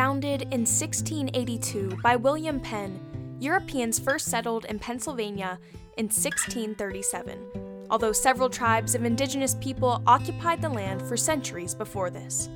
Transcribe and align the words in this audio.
Founded 0.00 0.40
in 0.44 0.60
1682 0.60 1.98
by 2.02 2.16
William 2.16 2.58
Penn, 2.58 3.36
Europeans 3.38 3.98
first 3.98 4.28
settled 4.28 4.64
in 4.64 4.78
Pennsylvania 4.78 5.58
in 5.98 6.06
1637, 6.06 7.86
although 7.90 8.10
several 8.10 8.48
tribes 8.48 8.94
of 8.94 9.04
indigenous 9.04 9.56
people 9.56 10.02
occupied 10.06 10.62
the 10.62 10.70
land 10.70 11.02
for 11.02 11.18
centuries 11.18 11.74
before 11.74 12.08
this. 12.08 12.48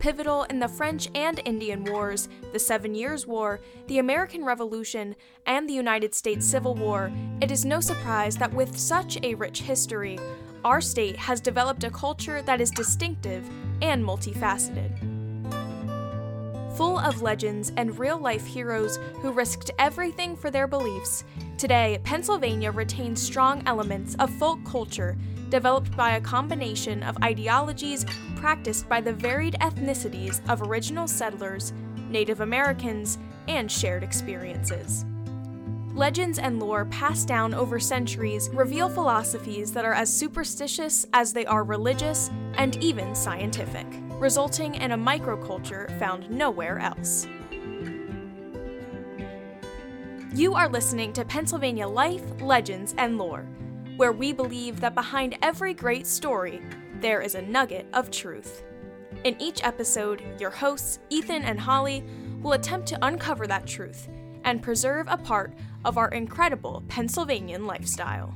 Pivotal 0.00 0.42
in 0.50 0.58
the 0.58 0.68
French 0.68 1.08
and 1.14 1.40
Indian 1.46 1.82
Wars, 1.82 2.28
the 2.52 2.58
Seven 2.58 2.94
Years' 2.94 3.26
War, 3.26 3.58
the 3.86 3.98
American 3.98 4.44
Revolution, 4.44 5.16
and 5.46 5.66
the 5.66 5.72
United 5.72 6.14
States 6.14 6.44
Civil 6.44 6.74
War, 6.74 7.10
it 7.40 7.50
is 7.50 7.64
no 7.64 7.80
surprise 7.80 8.36
that 8.36 8.52
with 8.52 8.76
such 8.76 9.16
a 9.22 9.34
rich 9.34 9.62
history, 9.62 10.18
our 10.62 10.82
state 10.82 11.16
has 11.16 11.40
developed 11.40 11.84
a 11.84 11.90
culture 11.90 12.42
that 12.42 12.60
is 12.60 12.70
distinctive 12.70 13.48
and 13.80 14.04
multifaceted. 14.04 15.15
Full 16.76 16.98
of 16.98 17.22
legends 17.22 17.72
and 17.78 17.98
real 17.98 18.18
life 18.18 18.44
heroes 18.44 18.98
who 19.22 19.32
risked 19.32 19.70
everything 19.78 20.36
for 20.36 20.50
their 20.50 20.66
beliefs, 20.66 21.24
today 21.56 21.98
Pennsylvania 22.04 22.70
retains 22.70 23.22
strong 23.22 23.62
elements 23.64 24.14
of 24.18 24.28
folk 24.34 24.62
culture 24.66 25.16
developed 25.48 25.96
by 25.96 26.16
a 26.16 26.20
combination 26.20 27.02
of 27.02 27.16
ideologies 27.22 28.04
practiced 28.36 28.90
by 28.90 29.00
the 29.00 29.12
varied 29.12 29.56
ethnicities 29.62 30.46
of 30.50 30.60
original 30.68 31.08
settlers, 31.08 31.72
Native 32.10 32.42
Americans, 32.42 33.16
and 33.48 33.72
shared 33.72 34.02
experiences. 34.02 35.06
Legends 35.94 36.38
and 36.38 36.60
lore 36.60 36.84
passed 36.86 37.26
down 37.26 37.54
over 37.54 37.80
centuries 37.80 38.50
reveal 38.52 38.90
philosophies 38.90 39.72
that 39.72 39.86
are 39.86 39.94
as 39.94 40.14
superstitious 40.14 41.06
as 41.14 41.32
they 41.32 41.46
are 41.46 41.64
religious 41.64 42.30
and 42.58 42.76
even 42.84 43.14
scientific, 43.14 43.86
resulting 44.18 44.74
in 44.76 44.92
a 44.92 44.98
microculture 44.98 45.96
found 45.98 46.30
nowhere 46.30 46.78
else. 46.78 47.26
You 50.34 50.54
are 50.54 50.68
listening 50.68 51.12
to 51.14 51.24
Pennsylvania 51.24 51.86
Life, 51.86 52.22
Legends, 52.40 52.94
and 52.98 53.18
Lore, 53.18 53.46
where 53.96 54.12
we 54.12 54.32
believe 54.32 54.80
that 54.80 54.94
behind 54.94 55.36
every 55.42 55.74
great 55.74 56.06
story, 56.06 56.62
there 57.00 57.20
is 57.20 57.34
a 57.34 57.42
nugget 57.42 57.86
of 57.92 58.10
truth. 58.10 58.62
In 59.24 59.40
each 59.40 59.62
episode, 59.64 60.22
your 60.38 60.50
hosts, 60.50 60.98
Ethan 61.10 61.42
and 61.42 61.60
Holly, 61.60 62.04
will 62.40 62.52
attempt 62.52 62.86
to 62.88 63.06
uncover 63.06 63.46
that 63.46 63.66
truth 63.66 64.08
and 64.44 64.62
preserve 64.62 65.06
a 65.10 65.16
part 65.16 65.52
of 65.84 65.98
our 65.98 66.08
incredible 66.08 66.82
Pennsylvanian 66.88 67.66
lifestyle. 67.66 68.34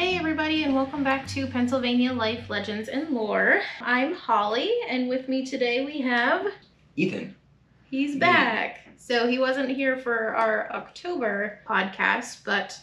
Hey, 0.00 0.16
everybody, 0.16 0.64
and 0.64 0.74
welcome 0.74 1.04
back 1.04 1.26
to 1.28 1.46
Pennsylvania 1.46 2.14
Life 2.14 2.48
Legends 2.48 2.88
and 2.88 3.10
Lore. 3.10 3.60
I'm 3.82 4.14
Holly, 4.14 4.72
and 4.88 5.10
with 5.10 5.28
me 5.28 5.44
today 5.44 5.84
we 5.84 6.00
have 6.00 6.46
Ethan. 6.96 7.36
He's 7.90 8.16
back. 8.16 8.78
So 8.96 9.28
he 9.28 9.38
wasn't 9.38 9.68
here 9.68 9.98
for 9.98 10.34
our 10.34 10.72
October 10.72 11.58
podcast, 11.68 12.44
but 12.46 12.80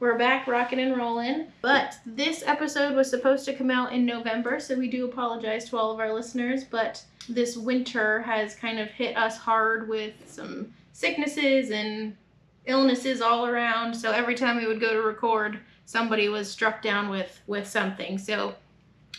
we're 0.00 0.18
back 0.18 0.48
rocking 0.48 0.80
and 0.80 0.96
rolling. 0.96 1.46
But 1.62 1.96
this 2.04 2.42
episode 2.44 2.96
was 2.96 3.08
supposed 3.08 3.44
to 3.44 3.54
come 3.54 3.70
out 3.70 3.92
in 3.92 4.04
November, 4.04 4.58
so 4.58 4.76
we 4.76 4.88
do 4.88 5.04
apologize 5.04 5.70
to 5.70 5.78
all 5.78 5.92
of 5.92 6.00
our 6.00 6.12
listeners. 6.12 6.64
But 6.64 7.00
this 7.28 7.56
winter 7.56 8.20
has 8.22 8.56
kind 8.56 8.80
of 8.80 8.88
hit 8.88 9.16
us 9.16 9.38
hard 9.38 9.88
with 9.88 10.14
some 10.26 10.74
sicknesses 10.92 11.70
and 11.70 12.16
illnesses 12.66 13.20
all 13.20 13.46
around. 13.46 13.94
So 13.94 14.10
every 14.10 14.34
time 14.34 14.56
we 14.56 14.66
would 14.66 14.80
go 14.80 14.92
to 14.92 15.02
record, 15.02 15.60
somebody 15.88 16.28
was 16.28 16.50
struck 16.50 16.82
down 16.82 17.08
with 17.08 17.40
with 17.46 17.66
something. 17.66 18.18
So 18.18 18.54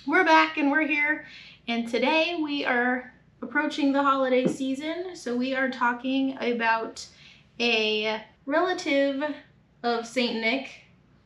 we're 0.05 0.23
back 0.23 0.57
and 0.57 0.69
we're 0.69 0.85
here. 0.85 1.25
And 1.67 1.87
today 1.87 2.39
we 2.43 2.63
are 2.63 3.11
approaching 3.41 3.91
the 3.91 4.03
holiday 4.03 4.45
season, 4.45 5.15
so 5.15 5.35
we 5.35 5.55
are 5.55 5.71
talking 5.71 6.37
about 6.39 7.03
a 7.59 8.21
relative 8.45 9.23
of 9.81 10.05
Saint 10.05 10.41
Nick, 10.41 10.69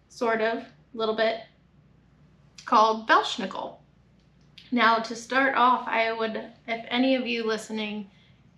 sort 0.07 0.39
of, 0.39 0.59
a 0.59 0.67
little 0.93 1.15
bit, 1.15 1.41
called 2.63 3.09
Belsnickel. 3.09 3.75
Now, 4.71 4.99
to 4.99 5.13
start 5.13 5.55
off, 5.55 5.85
I 5.89 6.13
would, 6.13 6.41
if 6.67 6.85
any 6.87 7.15
of 7.15 7.27
you 7.27 7.45
listening 7.45 8.09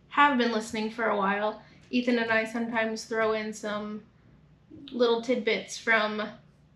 have 0.10 0.38
been 0.38 0.52
listening 0.52 0.92
for 0.92 1.06
a 1.06 1.18
while, 1.18 1.64
Ethan 1.90 2.20
and 2.20 2.30
I 2.30 2.46
sometimes 2.46 3.06
throw 3.06 3.34
in 3.34 3.54
some 3.54 4.04
little 4.92 5.24
tidbits 5.24 5.80
from 5.80 6.22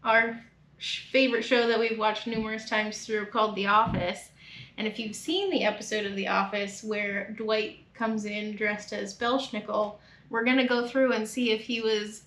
our 0.03 0.39
favorite 0.79 1.43
show 1.43 1.67
that 1.67 1.79
we've 1.79 1.99
watched 1.99 2.27
numerous 2.27 2.69
times 2.69 3.05
through 3.05 3.25
called 3.27 3.55
The 3.55 3.67
Office. 3.67 4.29
And 4.77 4.87
if 4.87 4.97
you've 4.97 5.15
seen 5.15 5.49
the 5.49 5.63
episode 5.65 6.05
of 6.05 6.15
The 6.15 6.27
Office 6.27 6.83
where 6.83 7.31
Dwight 7.31 7.79
comes 7.93 8.25
in 8.25 8.55
dressed 8.55 8.93
as 8.93 9.17
Belsnickel, 9.17 9.95
we're 10.29 10.45
going 10.45 10.57
to 10.57 10.67
go 10.67 10.87
through 10.87 11.11
and 11.13 11.27
see 11.27 11.51
if 11.51 11.61
he 11.61 11.81
was 11.81 12.23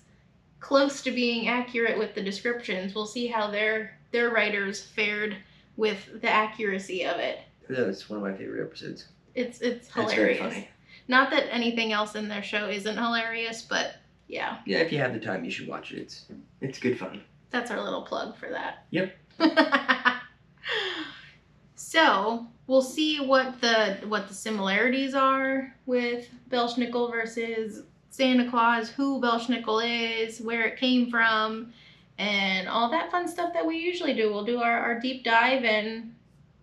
close 0.59 1.01
to 1.01 1.11
being 1.11 1.47
accurate 1.47 1.97
with 1.97 2.13
the 2.13 2.21
descriptions. 2.21 2.93
We'll 2.93 3.05
see 3.07 3.27
how 3.27 3.49
their 3.49 3.97
their 4.11 4.29
writers 4.29 4.81
fared 4.83 5.35
with 5.75 6.21
the 6.21 6.29
accuracy 6.29 7.03
of 7.05 7.17
it. 7.17 7.39
That 7.69 7.87
was 7.87 8.07
one 8.09 8.17
of 8.19 8.23
my 8.23 8.37
favorite 8.37 8.63
episodes. 8.63 9.07
It's 9.33 9.59
it's 9.61 9.87
It's 9.87 10.13
very 10.13 10.35
hilarious. 10.35 10.39
funny. 10.39 10.69
Not 11.07 11.31
that 11.31 11.51
anything 11.51 11.91
else 11.91 12.13
in 12.15 12.27
their 12.29 12.43
show 12.43 12.69
isn't 12.69 12.95
hilarious, 12.97 13.63
but 13.63 13.95
yeah, 14.27 14.59
Yeah, 14.65 14.77
if 14.79 14.91
you 14.91 14.99
have 14.99 15.13
the 15.13 15.19
time, 15.19 15.43
you 15.43 15.51
should 15.51 15.67
watch 15.67 15.91
it. 15.91 16.01
It's 16.01 16.25
it's 16.61 16.77
good 16.79 16.99
fun. 16.99 17.21
That's 17.53 17.71
our 17.71 17.81
little 17.81 18.01
plug 18.01 18.35
for 18.35 18.49
that. 18.49 18.85
Yep. 18.89 19.15
so 21.75 22.47
we'll 22.67 22.81
see 22.81 23.19
what 23.19 23.61
the 23.61 23.99
what 24.07 24.27
the 24.27 24.33
similarities 24.33 25.13
are 25.13 25.73
with 25.85 26.27
Belschnickel 26.49 27.11
versus 27.11 27.83
Santa 28.09 28.49
Claus, 28.49 28.89
who 28.89 29.21
Belschnickel 29.21 30.25
is, 30.25 30.41
where 30.41 30.65
it 30.65 30.77
came 30.77 31.09
from, 31.09 31.71
and 32.17 32.67
all 32.67 32.89
that 32.89 33.11
fun 33.11 33.27
stuff 33.27 33.53
that 33.53 33.65
we 33.65 33.77
usually 33.77 34.13
do. 34.13 34.33
We'll 34.33 34.45
do 34.45 34.59
our, 34.59 34.79
our 34.79 34.99
deep 34.99 35.23
dive 35.23 35.63
and 35.63 36.13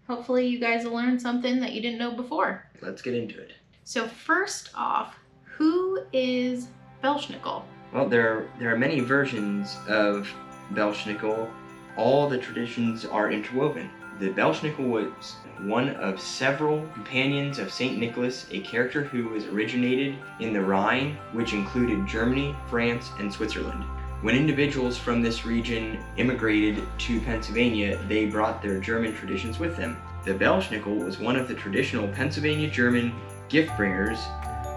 hopefully 0.06 0.46
you 0.46 0.58
guys 0.58 0.84
will 0.84 0.94
learn 0.94 1.18
something 1.18 1.60
that 1.60 1.72
you 1.72 1.80
didn't 1.80 1.98
know 1.98 2.12
before. 2.12 2.66
Let's 2.82 3.00
get 3.00 3.14
into 3.14 3.40
it. 3.40 3.52
So 3.84 4.06
first 4.08 4.70
off, 4.74 5.16
who 5.44 6.02
is 6.12 6.68
Belschnickel? 7.02 7.62
Well, 7.92 8.08
there 8.08 8.32
are, 8.32 8.50
there 8.58 8.72
are 8.72 8.78
many 8.78 9.00
versions 9.00 9.76
of 9.88 10.32
Belschnickel. 10.74 11.48
All 11.96 12.28
the 12.28 12.38
traditions 12.38 13.04
are 13.04 13.30
interwoven. 13.30 13.90
The 14.20 14.30
Belschnickel 14.30 14.86
was 14.86 15.36
one 15.60 15.90
of 15.96 16.20
several 16.20 16.86
companions 16.94 17.58
of 17.58 17.72
Saint 17.72 17.98
Nicholas, 17.98 18.46
a 18.50 18.60
character 18.60 19.02
who 19.02 19.28
was 19.28 19.46
originated 19.46 20.16
in 20.40 20.52
the 20.52 20.60
Rhine, 20.60 21.16
which 21.32 21.54
included 21.54 22.06
Germany, 22.06 22.54
France, 22.68 23.10
and 23.18 23.32
Switzerland. 23.32 23.82
When 24.22 24.34
individuals 24.36 24.98
from 24.98 25.22
this 25.22 25.46
region 25.46 25.98
immigrated 26.18 26.84
to 26.98 27.20
Pennsylvania, 27.22 27.98
they 28.08 28.26
brought 28.26 28.60
their 28.60 28.78
German 28.78 29.14
traditions 29.14 29.58
with 29.58 29.76
them. 29.78 29.96
The 30.26 30.34
Belschnickel 30.34 31.02
was 31.02 31.18
one 31.18 31.36
of 31.36 31.48
the 31.48 31.54
traditional 31.54 32.06
Pennsylvania 32.08 32.68
German 32.68 33.14
gift 33.48 33.74
bringers 33.78 34.18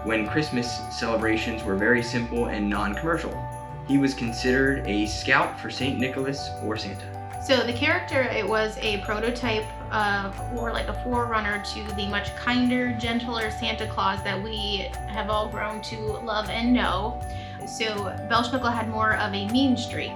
when 0.04 0.26
Christmas 0.26 0.80
celebrations 0.90 1.62
were 1.62 1.76
very 1.76 2.02
simple 2.02 2.46
and 2.46 2.70
non 2.70 2.94
commercial. 2.94 3.53
He 3.86 3.98
was 3.98 4.14
considered 4.14 4.86
a 4.86 5.06
scout 5.06 5.60
for 5.60 5.70
St. 5.70 5.98
Nicholas 5.98 6.50
or 6.62 6.76
Santa. 6.76 7.04
So 7.44 7.66
the 7.66 7.74
character, 7.74 8.22
it 8.22 8.48
was 8.48 8.78
a 8.78 8.98
prototype 9.02 9.66
of, 9.92 10.34
or 10.56 10.72
like 10.72 10.88
a 10.88 10.94
forerunner 11.04 11.62
to 11.74 11.94
the 11.94 12.06
much 12.08 12.34
kinder, 12.36 12.92
gentler 12.98 13.50
Santa 13.50 13.86
Claus 13.86 14.22
that 14.24 14.42
we 14.42 14.88
have 15.08 15.28
all 15.28 15.48
grown 15.50 15.82
to 15.82 15.98
love 16.24 16.48
and 16.48 16.72
know. 16.72 17.20
So 17.66 17.94
Belschnickel 18.30 18.72
had 18.72 18.88
more 18.88 19.16
of 19.16 19.34
a 19.34 19.46
mean 19.48 19.76
streak. 19.76 20.12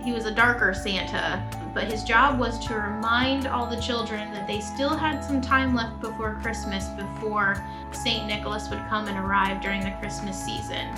He 0.00 0.10
was 0.10 0.26
a 0.26 0.32
darker 0.32 0.74
Santa, 0.74 1.40
but 1.72 1.84
his 1.84 2.02
job 2.02 2.40
was 2.40 2.58
to 2.66 2.74
remind 2.74 3.46
all 3.46 3.70
the 3.70 3.80
children 3.80 4.32
that 4.32 4.48
they 4.48 4.58
still 4.60 4.96
had 4.96 5.22
some 5.22 5.40
time 5.40 5.76
left 5.76 6.00
before 6.00 6.40
Christmas 6.42 6.88
before 6.88 7.64
St. 7.92 8.26
Nicholas 8.26 8.68
would 8.68 8.84
come 8.88 9.06
and 9.06 9.16
arrive 9.16 9.60
during 9.60 9.84
the 9.84 9.92
Christmas 10.00 10.36
season. 10.36 10.88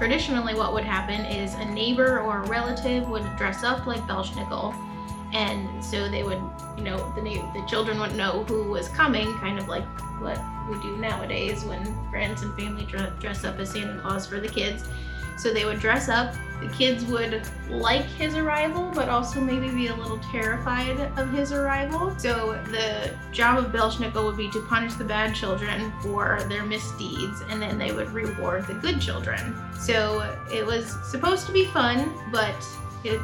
Traditionally, 0.00 0.54
what 0.54 0.72
would 0.72 0.84
happen 0.84 1.26
is 1.26 1.52
a 1.56 1.64
neighbor 1.66 2.20
or 2.20 2.42
a 2.42 2.48
relative 2.48 3.06
would 3.10 3.36
dress 3.36 3.62
up 3.62 3.86
like 3.86 4.00
Belschnickel 4.08 4.74
and 5.34 5.84
so 5.84 6.08
they 6.08 6.22
would 6.22 6.42
you 6.78 6.82
know 6.82 7.12
the 7.14 7.20
na- 7.20 7.52
the 7.52 7.62
children 7.66 8.00
would 8.00 8.16
know 8.16 8.44
who 8.44 8.64
was 8.64 8.88
coming 8.88 9.32
kind 9.34 9.58
of 9.58 9.68
like 9.68 9.84
what 10.20 10.40
we 10.70 10.80
do 10.80 10.96
nowadays 10.96 11.64
when 11.64 11.84
friends 12.10 12.42
and 12.42 12.58
family 12.58 12.84
dre- 12.86 13.12
dress 13.20 13.44
up 13.44 13.58
as 13.58 13.70
santa 13.70 14.00
claus 14.00 14.26
for 14.26 14.40
the 14.40 14.48
kids 14.48 14.88
so 15.38 15.52
they 15.52 15.64
would 15.64 15.80
dress 15.80 16.08
up 16.08 16.34
the 16.60 16.68
kids 16.68 17.04
would 17.06 17.40
like 17.70 18.04
his 18.04 18.34
arrival 18.34 18.90
but 18.94 19.08
also 19.08 19.40
maybe 19.40 19.70
be 19.70 19.86
a 19.86 19.94
little 19.94 20.18
terrified 20.30 20.98
of 21.18 21.30
his 21.32 21.52
arrival 21.52 22.16
so 22.18 22.52
the 22.70 23.10
job 23.32 23.58
of 23.58 23.72
belschnickel 23.72 24.24
would 24.24 24.36
be 24.36 24.50
to 24.50 24.60
punish 24.66 24.94
the 24.94 25.04
bad 25.04 25.34
children 25.34 25.92
for 26.02 26.42
their 26.48 26.64
misdeeds 26.64 27.40
and 27.48 27.62
then 27.62 27.78
they 27.78 27.92
would 27.92 28.10
reward 28.10 28.66
the 28.66 28.74
good 28.74 29.00
children 29.00 29.56
so 29.78 30.20
it 30.52 30.64
was 30.64 30.96
supposed 31.10 31.46
to 31.46 31.52
be 31.52 31.64
fun 31.66 32.12
but 32.30 32.54
it 33.04 33.20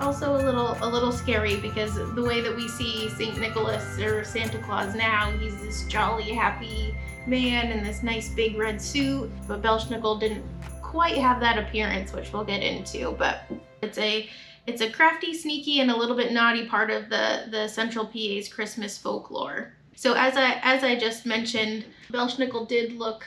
also 0.00 0.36
a 0.36 0.40
little 0.40 0.76
a 0.82 0.88
little 0.88 1.12
scary 1.12 1.56
because 1.56 1.94
the 1.94 2.22
way 2.22 2.40
that 2.40 2.54
we 2.54 2.68
see 2.68 3.08
Saint 3.10 3.38
Nicholas 3.40 3.98
or 3.98 4.24
Santa 4.24 4.58
Claus 4.58 4.94
now, 4.94 5.30
he's 5.38 5.56
this 5.60 5.84
jolly, 5.84 6.30
happy 6.30 6.94
man 7.26 7.72
in 7.72 7.82
this 7.82 8.02
nice 8.02 8.28
big 8.28 8.56
red 8.56 8.80
suit. 8.80 9.30
But 9.46 9.62
Belschnickel 9.62 10.20
didn't 10.20 10.44
quite 10.88 11.18
have 11.18 11.38
that 11.40 11.58
appearance, 11.58 12.12
which 12.12 12.32
we'll 12.32 12.44
get 12.44 12.62
into. 12.62 13.12
But 13.12 13.42
it's 13.82 13.98
a 13.98 14.28
it's 14.66 14.80
a 14.80 14.90
crafty, 14.90 15.34
sneaky, 15.34 15.80
and 15.80 15.90
a 15.90 15.96
little 15.96 16.16
bit 16.16 16.32
naughty 16.32 16.66
part 16.66 16.90
of 16.90 17.10
the 17.10 17.46
the 17.50 17.68
Central 17.68 18.06
PA's 18.06 18.48
Christmas 18.48 18.96
folklore. 18.96 19.74
So 19.94 20.14
as 20.14 20.36
I 20.36 20.60
as 20.62 20.82
I 20.84 20.98
just 20.98 21.26
mentioned, 21.26 21.84
Belschnickel 22.10 22.68
did 22.68 22.92
look 22.92 23.24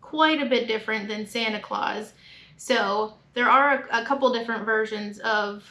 quite 0.00 0.42
a 0.42 0.46
bit 0.46 0.68
different 0.68 1.08
than 1.08 1.26
Santa 1.26 1.60
Claus. 1.60 2.12
So 2.56 3.14
there 3.32 3.48
are 3.48 3.86
a, 3.90 4.02
a 4.02 4.04
couple 4.04 4.32
different 4.32 4.64
versions 4.64 5.18
of 5.20 5.64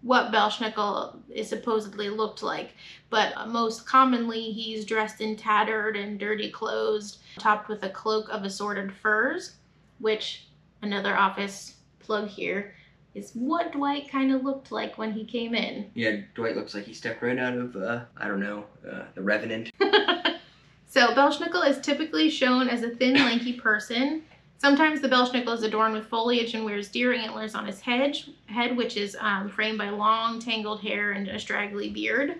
what 0.00 0.32
Belschnickel 0.32 1.18
is 1.30 1.48
supposedly 1.48 2.08
looked 2.08 2.42
like, 2.42 2.70
but 3.10 3.48
most 3.48 3.86
commonly 3.86 4.50
he's 4.50 4.84
dressed 4.84 5.20
in 5.20 5.36
tattered 5.36 5.96
and 5.96 6.18
dirty 6.18 6.50
clothes, 6.50 7.18
topped 7.38 7.68
with 7.68 7.84
a 7.84 7.90
cloak 7.90 8.28
of 8.30 8.42
assorted 8.42 8.92
furs, 8.92 9.56
which 10.00 10.48
another 10.82 11.16
office 11.16 11.76
plug 12.00 12.28
here 12.28 12.74
is 13.14 13.32
what 13.34 13.72
Dwight 13.72 14.10
kind 14.10 14.32
of 14.32 14.42
looked 14.42 14.72
like 14.72 14.98
when 14.98 15.12
he 15.12 15.24
came 15.24 15.54
in. 15.54 15.90
Yeah, 15.94 16.20
Dwight 16.34 16.56
looks 16.56 16.74
like 16.74 16.84
he 16.84 16.94
stepped 16.94 17.22
right 17.22 17.38
out 17.38 17.54
of, 17.54 17.76
uh, 17.76 18.04
I 18.16 18.28
don't 18.28 18.40
know, 18.40 18.64
uh, 18.90 19.04
The 19.14 19.22
Revenant. 19.22 19.70
so 20.86 21.08
Belschnickel 21.08 21.68
is 21.68 21.80
typically 21.80 22.30
shown 22.30 22.68
as 22.68 22.82
a 22.82 22.90
thin, 22.90 23.14
lanky 23.14 23.54
person. 23.54 24.22
Sometimes 24.58 25.00
the 25.00 25.08
Belschnickel 25.08 25.54
is 25.54 25.64
adorned 25.64 25.94
with 25.94 26.06
foliage 26.06 26.54
and 26.54 26.64
wears 26.64 26.88
deer 26.88 27.12
antlers 27.12 27.54
on 27.54 27.66
his 27.66 27.80
head, 27.80 28.16
head 28.46 28.76
which 28.76 28.96
is 28.96 29.16
um, 29.20 29.48
framed 29.48 29.76
by 29.76 29.90
long, 29.90 30.38
tangled 30.38 30.80
hair 30.80 31.12
and 31.12 31.28
a 31.28 31.38
straggly 31.38 31.90
beard. 31.90 32.36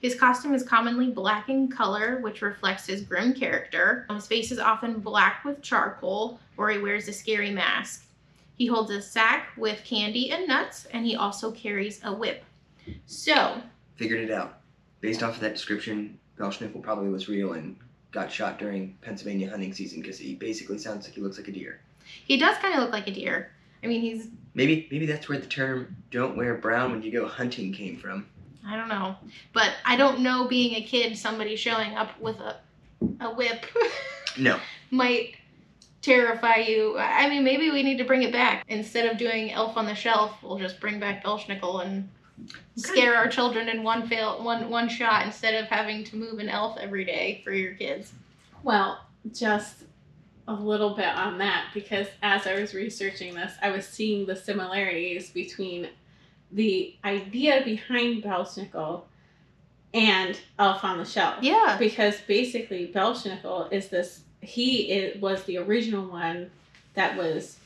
His 0.00 0.14
costume 0.14 0.54
is 0.54 0.62
commonly 0.62 1.10
black 1.10 1.48
in 1.48 1.68
color, 1.68 2.20
which 2.22 2.40
reflects 2.42 2.86
his 2.86 3.02
grim 3.02 3.34
character. 3.34 4.06
His 4.10 4.26
face 4.26 4.50
is 4.50 4.58
often 4.58 5.00
black 5.00 5.44
with 5.44 5.60
charcoal, 5.60 6.40
or 6.56 6.70
he 6.70 6.78
wears 6.78 7.06
a 7.08 7.12
scary 7.12 7.50
mask. 7.50 8.06
He 8.56 8.66
holds 8.66 8.90
a 8.90 9.00
sack 9.02 9.48
with 9.56 9.84
candy 9.84 10.30
and 10.30 10.48
nuts, 10.48 10.86
and 10.86 11.04
he 11.04 11.16
also 11.16 11.50
carries 11.50 12.00
a 12.04 12.12
whip. 12.12 12.44
So, 13.06 13.60
Figured 13.96 14.20
it 14.22 14.30
out. 14.30 14.60
Based 15.02 15.22
off 15.22 15.34
of 15.34 15.40
that 15.40 15.52
description, 15.52 16.18
Belschnickel 16.38 16.82
probably 16.82 17.10
was 17.10 17.28
real 17.28 17.52
and 17.52 17.76
got 18.12 18.32
shot 18.32 18.58
during 18.58 18.96
Pennsylvania 19.02 19.48
hunting 19.50 19.72
season 19.74 20.00
because 20.00 20.18
he 20.18 20.34
basically 20.34 20.78
sounds 20.78 21.06
like 21.06 21.14
he 21.14 21.20
looks 21.20 21.36
like 21.38 21.48
a 21.48 21.52
deer. 21.52 21.80
he 22.24 22.38
does 22.38 22.56
kind 22.58 22.74
of 22.74 22.80
look 22.80 22.92
like 22.92 23.06
a 23.06 23.12
deer. 23.12 23.52
I 23.84 23.86
mean, 23.86 24.00
he's, 24.00 24.28
Maybe 24.54 24.88
maybe 24.90 25.06
that's 25.06 25.28
where 25.28 25.38
the 25.38 25.46
term 25.46 25.96
"don't 26.10 26.36
wear 26.36 26.54
brown 26.56 26.90
when 26.90 27.02
you 27.02 27.12
go 27.12 27.26
hunting" 27.28 27.72
came 27.72 27.96
from. 27.96 28.26
I 28.66 28.76
don't 28.76 28.88
know. 28.88 29.16
But 29.52 29.72
I 29.84 29.96
don't 29.96 30.20
know 30.20 30.46
being 30.46 30.74
a 30.76 30.82
kid, 30.82 31.16
somebody 31.16 31.56
showing 31.56 31.96
up 31.96 32.18
with 32.20 32.38
a, 32.40 32.56
a 33.20 33.34
whip 33.34 33.66
No, 34.38 34.60
might 34.90 35.36
terrify 36.02 36.56
you. 36.56 36.96
I 36.98 37.28
mean, 37.28 37.44
maybe 37.44 37.70
we 37.70 37.82
need 37.82 37.98
to 37.98 38.04
bring 38.04 38.22
it 38.22 38.32
back. 38.32 38.64
Instead 38.68 39.10
of 39.10 39.18
doing 39.18 39.50
Elf 39.52 39.76
on 39.76 39.86
the 39.86 39.94
Shelf, 39.94 40.42
we'll 40.42 40.58
just 40.58 40.80
bring 40.80 41.00
back 41.00 41.24
Belschnickel 41.24 41.84
and 41.84 42.08
scare 42.76 43.14
our 43.14 43.28
children 43.28 43.68
in 43.68 43.82
one 43.82 44.08
fail 44.08 44.42
one 44.42 44.70
one 44.70 44.88
shot 44.88 45.26
instead 45.26 45.62
of 45.62 45.68
having 45.68 46.04
to 46.04 46.16
move 46.16 46.38
an 46.38 46.48
elf 46.48 46.78
every 46.78 47.04
day 47.04 47.40
for 47.44 47.52
your 47.52 47.74
kids. 47.74 48.12
Well, 48.62 49.04
just 49.32 49.84
a 50.48 50.54
little 50.54 50.94
bit 50.94 51.06
on 51.06 51.38
that 51.38 51.66
because 51.74 52.06
as 52.22 52.46
I 52.46 52.58
was 52.58 52.74
researching 52.74 53.34
this, 53.34 53.52
I 53.62 53.70
was 53.70 53.86
seeing 53.86 54.26
the 54.26 54.36
similarities 54.36 55.30
between 55.30 55.88
the 56.52 56.94
idea 57.04 57.62
behind 57.64 58.22
Belschnickel 58.22 59.02
and 59.94 60.38
Elf 60.58 60.84
on 60.84 60.98
the 60.98 61.04
Shelf. 61.04 61.36
Yeah. 61.42 61.76
Because 61.78 62.20
basically, 62.26 62.90
Belschnickel 62.94 63.72
is 63.72 63.88
this, 63.88 64.22
he 64.40 64.92
is, 64.92 65.20
was 65.20 65.42
the 65.44 65.58
original 65.58 66.06
one 66.06 66.50
that 66.94 67.16
was 67.16 67.56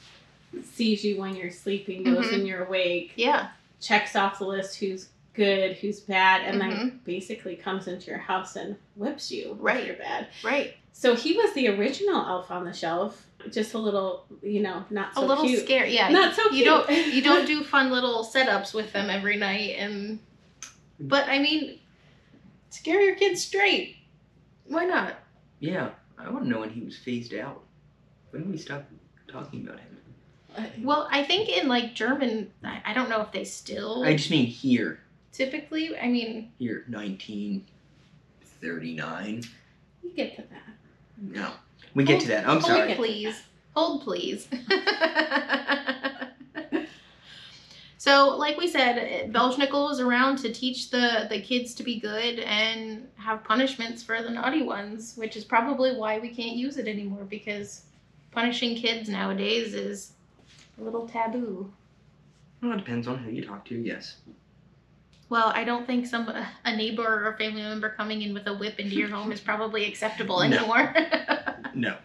sees 0.63 1.05
you 1.05 1.21
when 1.21 1.35
you're 1.35 1.51
sleeping, 1.51 2.05
goes 2.05 2.27
Mhm. 2.27 2.31
when 2.33 2.47
you're 2.47 2.65
awake, 2.65 3.13
Yeah. 3.17 3.49
checks 3.81 4.15
off 4.15 4.39
the 4.39 4.47
list 4.47 4.79
who's 4.79 5.09
good, 5.35 5.77
who's 5.79 5.99
bad, 6.01 6.43
and 6.43 6.61
Mm-hmm. 6.63 6.71
then 6.79 7.01
basically 7.05 7.57
comes 7.57 7.89
into 7.89 8.07
your 8.11 8.21
house 8.21 8.55
and 8.55 8.77
whips 8.95 9.33
you 9.33 9.57
Right. 9.61 9.81
if 9.81 9.87
you're 9.89 9.97
bad. 9.97 10.29
Right. 10.45 10.77
So 10.93 11.17
he 11.17 11.37
was 11.37 11.53
the 11.55 11.67
original 11.69 12.25
elf 12.25 12.51
on 12.53 12.65
the 12.65 12.73
shelf. 12.73 13.27
Just 13.53 13.75
a 13.75 13.79
little, 13.79 14.27
you 14.43 14.61
know, 14.63 14.85
not 14.91 15.15
so 15.15 15.23
A 15.23 15.27
little 15.27 15.45
cute. 15.45 15.65
scary. 15.65 15.95
Yeah. 15.95 16.09
Not 16.09 16.35
so 16.35 16.43
cute. 16.49 16.55
you 16.55 16.65
don't 16.65 16.89
you 16.91 17.23
don't 17.31 17.47
do 17.47 17.63
fun 17.65 17.91
little 17.91 18.25
setups 18.25 18.73
with 18.75 18.93
them 18.93 19.11
every 19.11 19.37
night 19.37 19.77
and 19.79 20.19
but 21.01 21.29
I 21.29 21.39
mean 21.39 21.79
scare 22.71 23.01
your 23.01 23.15
kids 23.17 23.43
straight. 23.43 23.97
Why 24.67 24.85
not? 24.85 25.15
yeah, 25.61 25.91
I 26.19 26.29
want 26.31 26.45
to 26.45 26.51
know 26.51 26.61
when 26.61 26.71
he 26.71 26.81
was 26.83 26.97
phased 26.97 27.35
out. 27.35 27.63
When 28.31 28.43
did 28.43 28.51
we 28.53 28.59
stop 28.59 28.85
talking 29.29 29.67
about 29.67 29.81
him? 29.81 29.91
Well, 30.85 31.09
I 31.11 31.25
think 31.25 31.49
in 31.49 31.67
like 31.69 31.95
German, 31.95 32.51
I, 32.63 32.81
I 32.85 32.95
don't 32.95 33.09
know 33.09 33.21
if 33.23 33.33
they 33.33 33.45
still 33.45 34.05
I 34.05 34.15
just 34.17 34.31
mean 34.31 34.47
here, 34.47 35.01
typically. 35.33 35.97
I 35.99 36.07
mean, 36.09 36.53
here, 36.59 36.85
nineteen 36.89 37.67
thirty-nine. 38.61 39.43
You 40.03 40.11
get 40.11 40.37
to 40.37 40.43
that. 40.43 40.75
No, 41.21 41.51
we 41.95 42.05
get 42.05 42.21
to 42.23 42.29
that. 42.29 42.49
I'm 42.49 42.61
hold 42.61 42.65
sorry. 42.65 42.95
please, 42.95 43.43
hold 43.75 44.03
please. 44.03 44.49
so, 47.99 48.37
like 48.37 48.57
we 48.57 48.69
said, 48.69 49.33
Belschnickel 49.33 49.89
was 49.89 50.01
around 50.01 50.37
to 50.39 50.53
teach 50.53 50.91
the 50.91 51.27
the 51.29 51.41
kids 51.41 51.75
to 51.75 51.83
be 51.83 52.01
good 52.01 52.41
and 52.41 53.09
have 53.17 53.45
punishments 53.45 54.03
for 54.03 54.23
the 54.23 54.31
naughty 54.31 54.63
ones, 54.63 55.15
which 55.17 55.37
is 55.37 55.45
probably 55.45 55.97
why 55.97 56.19
we 56.19 56.29
can't 56.29 56.57
use 56.57 56.77
it 56.77 56.89
anymore 56.89 57.25
because 57.25 57.83
punishing 58.33 58.77
kids 58.77 59.09
nowadays 59.09 59.75
is 59.75 60.13
a 60.79 60.83
little 60.83 61.09
taboo. 61.09 61.73
Well, 62.63 62.73
it 62.73 62.79
depends 62.79 63.07
on 63.07 63.19
who 63.19 63.31
you 63.31 63.45
talk 63.45 63.65
to. 63.67 63.75
Yes. 63.75 64.17
Well, 65.29 65.53
I 65.55 65.65
don't 65.65 65.87
think 65.87 66.07
some 66.07 66.31
a 66.65 66.77
neighbor 66.77 67.27
or 67.27 67.37
family 67.39 67.63
member 67.63 67.91
coming 67.91 68.23
in 68.23 68.35
with 68.35 68.47
a 68.47 68.55
whip 68.55 68.79
into 68.79 68.95
your 68.95 69.09
home 69.09 69.33
is 69.33 69.41
probably 69.41 69.87
acceptable 69.87 70.43
anymore. 70.43 70.95
No. 71.75 71.97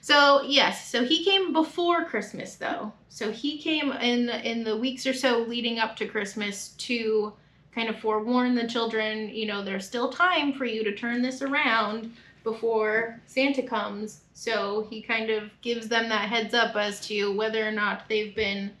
so 0.00 0.42
yes, 0.42 0.88
so 0.88 1.04
he 1.04 1.24
came 1.24 1.52
before 1.52 2.04
Christmas 2.04 2.56
though. 2.56 2.92
So 3.08 3.30
he 3.30 3.58
came 3.58 3.92
in 3.92 4.28
in 4.28 4.64
the 4.64 4.76
weeks 4.76 5.06
or 5.06 5.12
so 5.12 5.40
leading 5.40 5.78
up 5.78 5.96
to 5.96 6.06
Christmas 6.06 6.68
to 6.78 7.32
kind 7.74 7.88
of 7.88 7.98
forewarn 7.98 8.54
the 8.54 8.66
children, 8.66 9.30
you 9.30 9.46
know, 9.46 9.64
there's 9.64 9.86
still 9.86 10.10
time 10.10 10.52
for 10.52 10.64
you 10.64 10.84
to 10.84 10.94
turn 10.94 11.22
this 11.22 11.42
around 11.42 12.12
before 12.44 13.20
Santa 13.26 13.62
comes. 13.62 14.22
So 14.34 14.86
he 14.90 15.00
kind 15.00 15.30
of 15.30 15.50
gives 15.62 15.88
them 15.88 16.08
that 16.08 16.28
heads 16.28 16.54
up 16.54 16.76
as 16.76 17.06
to 17.06 17.34
whether 17.36 17.66
or 17.66 17.72
not 17.72 18.08
they've 18.08 18.34
been 18.34 18.72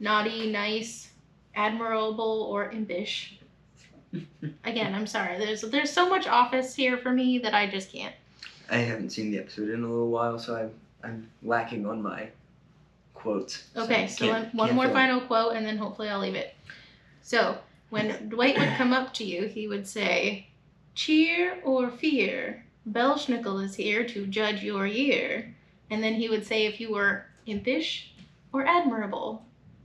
naughty, 0.00 0.50
nice, 0.50 1.10
admirable, 1.54 2.48
or 2.50 2.70
impish. 2.70 3.38
Again, 4.64 4.94
I'm 4.94 5.06
sorry. 5.06 5.38
There's 5.38 5.62
there's 5.62 5.90
so 5.90 6.08
much 6.08 6.26
office 6.26 6.74
here 6.74 6.96
for 6.98 7.10
me 7.10 7.38
that 7.40 7.54
I 7.54 7.66
just 7.66 7.92
can't. 7.92 8.14
I 8.70 8.78
haven't 8.78 9.10
seen 9.10 9.30
the 9.30 9.38
episode 9.38 9.68
in 9.70 9.82
a 9.82 9.88
little 9.88 10.10
while, 10.10 10.38
so 10.38 10.56
I'm 10.56 10.70
I'm 11.02 11.30
lacking 11.42 11.86
on 11.86 12.02
my 12.02 12.28
quotes. 13.12 13.68
Okay, 13.76 14.04
I 14.04 14.06
so 14.06 14.28
one, 14.28 14.50
one 14.52 14.74
more 14.74 14.84
fill 14.84 14.92
it. 14.92 14.94
final 14.94 15.20
quote, 15.20 15.56
and 15.56 15.66
then 15.66 15.76
hopefully 15.76 16.08
I'll 16.08 16.20
leave 16.20 16.34
it. 16.34 16.54
So 17.22 17.58
when 17.90 18.28
Dwight 18.28 18.58
would 18.58 18.70
come 18.76 18.92
up 18.92 19.12
to 19.14 19.24
you, 19.24 19.46
he 19.46 19.68
would 19.68 19.86
say, 19.86 20.48
"Cheer 20.94 21.60
or 21.62 21.90
fear, 21.90 22.64
Belschnickel 22.90 23.62
is 23.62 23.74
here 23.74 24.04
to 24.04 24.26
judge 24.26 24.62
your 24.62 24.86
year." 24.86 25.54
And 25.90 26.02
then 26.02 26.14
he 26.14 26.28
would 26.28 26.46
say 26.46 26.66
if 26.66 26.80
you 26.80 26.92
were 26.92 27.26
impish 27.46 28.12
or 28.52 28.66
admirable. 28.66 29.44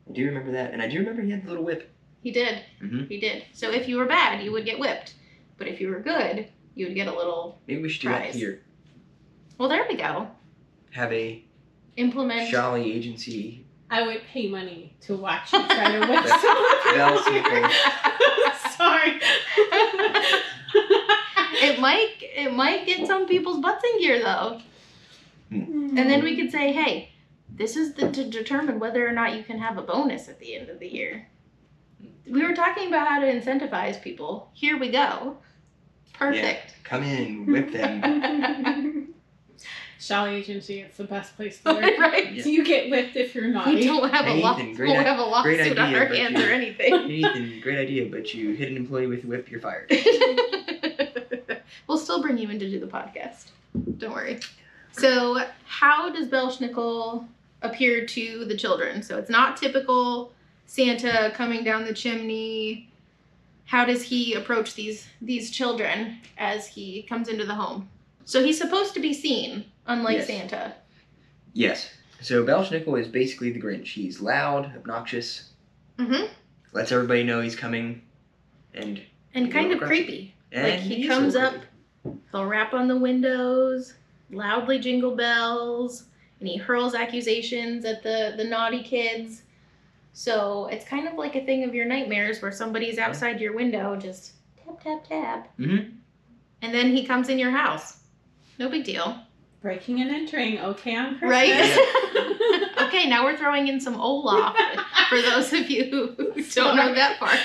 I 0.10 0.14
do 0.14 0.26
remember 0.26 0.52
that, 0.54 0.72
and 0.72 0.82
I 0.82 0.88
do 0.88 1.00
remember 1.00 1.22
he 1.22 1.32
had 1.32 1.44
the 1.44 1.50
little 1.50 1.64
whip. 1.64 1.90
He 2.24 2.32
did. 2.32 2.64
Mhm. 2.82 3.08
He 3.08 3.20
did. 3.20 3.44
So 3.54 3.72
if 3.72 3.88
you 3.88 3.98
were 3.98 4.06
bad, 4.06 4.44
you 4.44 4.52
would 4.52 4.66
get 4.66 4.80
whipped. 4.80 5.14
But 5.58 5.68
if 5.68 5.80
you 5.82 5.90
were 5.90 6.00
good, 6.00 6.48
you 6.76 6.88
would 6.88 6.96
get 6.96 7.08
a 7.08 7.16
little. 7.16 7.60
Maybe 7.68 7.82
we 7.82 7.90
should 7.90 8.02
do 8.02 8.10
that 8.10 8.34
here. 8.34 8.62
Well, 9.60 9.70
there 9.70 9.86
we 9.88 9.96
go. 9.98 10.28
Have 10.92 11.12
a 11.14 11.44
Implement. 11.98 12.50
Jolly 12.50 12.94
agency. 12.94 13.66
I 13.92 14.08
would 14.08 14.22
pay 14.32 14.48
money 14.48 14.96
to 15.02 15.16
watch 15.18 15.52
you 15.52 15.60
try 15.68 15.92
to 15.92 16.00
whip 16.00 16.10
That's- 16.26 16.42
someone. 16.42 17.44
Belschnickel. 17.44 18.72
Sorry. 18.78 19.20
It 21.62 21.78
might. 21.80 22.14
It 22.22 22.54
might 22.54 22.86
get 22.86 23.06
some 23.06 23.28
people's 23.28 23.60
butts 23.60 23.84
in 23.84 24.00
gear 24.00 24.20
though. 24.24 24.62
Hmm. 25.50 25.98
And 25.98 26.10
then 26.10 26.24
we 26.24 26.38
could 26.38 26.52
say, 26.52 26.72
hey, 26.72 27.12
this 27.54 27.76
is 27.76 27.96
the, 27.96 28.10
to 28.12 28.24
determine 28.30 28.80
whether 28.80 29.06
or 29.06 29.12
not 29.12 29.36
you 29.36 29.44
can 29.44 29.58
have 29.58 29.78
a 29.78 29.82
bonus 29.82 30.30
at 30.30 30.40
the 30.40 30.56
end 30.56 30.70
of 30.70 30.80
the 30.80 30.88
year. 30.88 31.28
We 32.30 32.46
were 32.46 32.54
talking 32.54 32.88
about 32.88 33.08
how 33.10 33.20
to 33.20 33.26
incentivize 33.28 34.02
people. 34.02 34.52
Here 34.54 34.78
we 34.80 34.90
go. 34.90 35.38
Perfect. 36.14 36.76
Come 36.86 37.04
in, 37.04 37.46
whip 37.52 37.72
them. 37.74 38.02
Shall 40.00 40.28
agency, 40.28 40.80
it's 40.80 40.96
the 40.98 41.04
best 41.04 41.36
place 41.36 41.60
to 41.62 41.74
work. 41.74 41.98
right. 42.00 42.32
Yeah. 42.32 42.46
You 42.46 42.64
get 42.64 42.90
whipped 42.90 43.16
if 43.18 43.36
you're 43.36 43.48
We 43.48 43.52
naughty. 43.52 43.86
don't 43.86 44.10
have 44.10 44.26
a 44.26 44.30
Hey, 44.30 44.42
law. 44.42 44.54
Ethan, 44.56 44.70
We 44.70 44.76
great 44.76 44.94
don't 44.94 45.04
have 45.06 45.20
a 45.20 45.24
lawsuit 45.24 45.44
great 45.44 45.78
on 45.78 45.86
idea, 45.88 46.00
our 46.00 46.06
hands 46.06 46.40
you- 46.40 46.46
or 46.46 46.50
anything. 46.50 46.94
Ethan, 47.12 47.60
great 47.62 47.78
idea, 47.80 48.10
but 48.10 48.34
you 48.34 48.54
hit 48.54 48.70
an 48.70 48.78
employee 48.78 49.08
with 49.08 49.26
a 49.26 49.28
whip, 49.28 49.52
you're 49.52 49.60
fired. 49.60 49.92
we'll 51.88 51.98
still 51.98 52.22
bring 52.22 52.38
you 52.38 52.50
in 52.50 52.60
to 52.60 52.70
do 52.70 52.80
the 52.80 52.88
podcast. 52.88 53.48
Don't 53.98 54.14
worry. 54.14 54.40
So, 54.94 55.40
how 55.66 56.10
does 56.12 56.28
Belschnickel 56.28 57.26
appear 57.62 58.06
to 58.06 58.46
the 58.46 58.56
children? 58.58 59.04
So, 59.04 59.18
it's 59.18 59.30
not 59.30 59.58
typical 59.58 60.32
Santa 60.66 61.32
coming 61.36 61.64
down 61.64 61.86
the 61.86 61.94
chimney. 61.94 62.90
How 63.66 63.86
does 63.86 64.02
he 64.04 64.34
approach 64.34 64.74
these 64.76 65.08
these 65.22 65.52
children 65.52 66.18
as 66.38 66.68
he 66.68 67.04
comes 67.04 67.28
into 67.28 67.46
the 67.46 67.54
home? 67.56 67.90
So 68.30 68.44
he's 68.44 68.60
supposed 68.60 68.94
to 68.94 69.00
be 69.00 69.12
seen, 69.12 69.66
unlike 69.88 70.18
Yes. 70.18 70.28
Santa. 70.28 70.74
Yes. 71.54 71.90
So 72.22 72.44
Belschnickel 72.46 73.00
is 73.02 73.08
basically 73.08 73.52
the 73.52 73.60
Grinch. 73.60 73.88
He's 73.88 74.22
loud, 74.22 74.68
obnoxious, 74.76 75.50
Mm-hmm. 75.98 76.26
lets 76.72 76.92
everybody 76.92 77.24
know 77.24 77.42
he's 77.42 77.56
coming, 77.56 78.04
and 78.76 79.02
And 79.34 79.52
kind 79.52 79.72
of 79.72 79.80
creepy. 79.82 80.36
and 80.52 80.64
Like, 80.74 80.80
he 80.80 81.08
comes 81.08 81.34
so 81.34 81.42
up- 81.42 81.56
He'll 82.32 82.46
rap 82.46 82.74
on 82.76 82.88
the 82.88 82.98
windows, 82.98 83.96
loudly 84.30 84.78
jingle 84.78 85.16
bells, 85.16 86.04
and 86.40 86.48
he 86.48 86.56
hurls 86.56 86.94
accusations 86.94 87.84
at 87.84 88.04
the, 88.04 88.36
the 88.38 88.44
naughty 88.44 88.84
kids. 88.84 89.42
So 90.14 90.68
it's 90.72 90.86
kind 90.86 91.08
of 91.08 91.16
like 91.16 91.36
a 91.36 91.44
thing 91.44 91.64
of 91.64 91.74
your 91.74 91.86
nightmares 91.86 92.44
where 92.44 92.52
somebody's 92.52 93.00
outside 93.00 93.42
your 93.42 93.54
window 93.56 93.96
just 93.96 94.34
tap, 94.64 94.82
tap, 94.84 95.04
tap. 95.08 95.58
Mhm. 95.58 95.94
And 96.62 96.74
then 96.76 96.96
he 96.96 97.06
comes 97.08 97.30
in 97.30 97.40
your 97.40 97.52
house. 97.52 97.96
No 98.60 98.70
big 98.70 98.84
deal. 98.84 99.18
Breaking 99.62 100.00
and 100.02 100.10
entering, 100.12 100.60
okay 100.60 100.96
on 100.96 101.18
Christmas. 101.20 101.78
Right? 101.78 102.72
okay, 102.88 103.10
now 103.10 103.26
we're 103.26 103.36
throwing 103.36 103.68
in 103.68 103.80
some 103.82 103.96
Olaf 104.00 104.56
for 105.10 105.22
those 105.22 105.52
of 105.52 105.70
you 105.70 106.14
who 106.18 106.44
don't 106.56 106.78
know 106.78 106.94
that 106.96 107.20
part. 107.20 107.38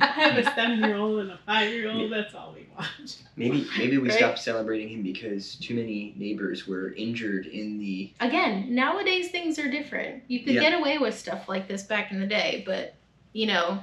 I 0.00 0.06
have 0.06 0.38
a 0.38 0.44
seven-year-old 0.54 1.20
and 1.20 1.30
a 1.32 1.38
five-year-old. 1.44 2.10
That's 2.10 2.34
all 2.34 2.54
we 2.54 2.66
watch. 2.76 3.16
Maybe 3.36 3.66
maybe 3.76 3.98
we 3.98 4.08
Right. 4.08 4.16
stopped 4.16 4.38
celebrating 4.38 4.88
him 4.88 5.02
because 5.02 5.56
too 5.56 5.74
many 5.74 6.14
neighbors 6.16 6.66
were 6.66 6.92
injured 6.94 7.46
in 7.46 7.78
the. 7.78 8.10
Again, 8.20 8.74
nowadays 8.74 9.30
things 9.30 9.58
are 9.58 9.70
different. 9.70 10.22
You 10.28 10.40
could 10.40 10.54
Yeah. 10.54 10.60
get 10.70 10.78
away 10.80 10.96
with 10.98 11.18
stuff 11.18 11.50
like 11.50 11.68
this 11.68 11.82
back 11.82 12.12
in 12.12 12.20
the 12.20 12.26
day, 12.26 12.62
but 12.64 12.94
you 13.34 13.46
know, 13.46 13.78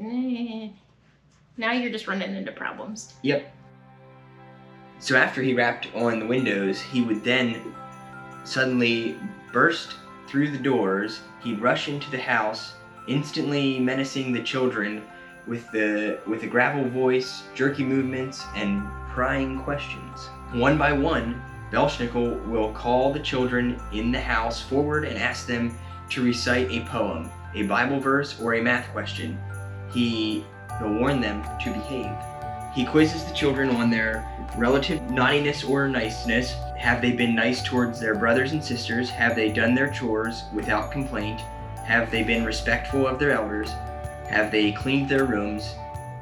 eh, 0.00 0.68
now 1.58 1.72
you're 1.72 1.90
just 1.92 2.06
running 2.06 2.34
into 2.34 2.52
problems. 2.52 3.12
So 5.00 5.16
after 5.16 5.42
he 5.42 5.54
rapped 5.54 5.88
on 5.94 6.18
the 6.18 6.26
windows, 6.26 6.80
he 6.80 7.02
would 7.02 7.22
then 7.22 7.74
suddenly 8.44 9.16
burst 9.52 9.94
through 10.26 10.50
the 10.50 10.58
doors. 10.58 11.20
He'd 11.42 11.60
rush 11.60 11.88
into 11.88 12.10
the 12.10 12.20
house, 12.20 12.74
instantly 13.06 13.78
menacing 13.78 14.32
the 14.32 14.42
children 14.42 15.02
with 15.46 15.70
the 15.70 16.18
with 16.26 16.42
a 16.42 16.46
gravel 16.46 16.88
voice, 16.88 17.44
jerky 17.54 17.84
movements, 17.84 18.44
and 18.54 18.82
prying 19.10 19.60
questions. 19.62 20.28
One 20.52 20.76
by 20.76 20.92
one, 20.92 21.40
Belschnickel 21.70 22.46
will 22.46 22.72
call 22.72 23.12
the 23.12 23.20
children 23.20 23.80
in 23.92 24.12
the 24.12 24.20
house 24.20 24.60
forward 24.62 25.04
and 25.04 25.18
ask 25.18 25.46
them 25.46 25.76
to 26.10 26.22
recite 26.22 26.70
a 26.70 26.84
poem, 26.86 27.30
a 27.54 27.62
Bible 27.64 28.00
verse, 28.00 28.40
or 28.40 28.54
a 28.54 28.62
math 28.62 28.90
question. 28.92 29.38
He 29.90 30.44
will 30.80 30.94
warn 30.94 31.20
them 31.20 31.42
to 31.60 31.70
behave. 31.70 32.10
He 32.78 32.84
quizzes 32.84 33.24
the 33.24 33.34
children 33.34 33.70
on 33.70 33.90
their 33.90 34.24
relative 34.56 35.10
naughtiness 35.10 35.64
or 35.64 35.88
niceness. 35.88 36.52
Have 36.76 37.02
they 37.02 37.10
been 37.10 37.34
nice 37.34 37.60
towards 37.60 37.98
their 37.98 38.14
brothers 38.14 38.52
and 38.52 38.62
sisters? 38.62 39.10
Have 39.10 39.34
they 39.34 39.50
done 39.50 39.74
their 39.74 39.90
chores 39.90 40.44
without 40.54 40.92
complaint? 40.92 41.40
Have 41.84 42.08
they 42.12 42.22
been 42.22 42.44
respectful 42.44 43.04
of 43.04 43.18
their 43.18 43.32
elders? 43.32 43.68
Have 44.30 44.52
they 44.52 44.70
cleaned 44.70 45.08
their 45.08 45.24
rooms? 45.24 45.74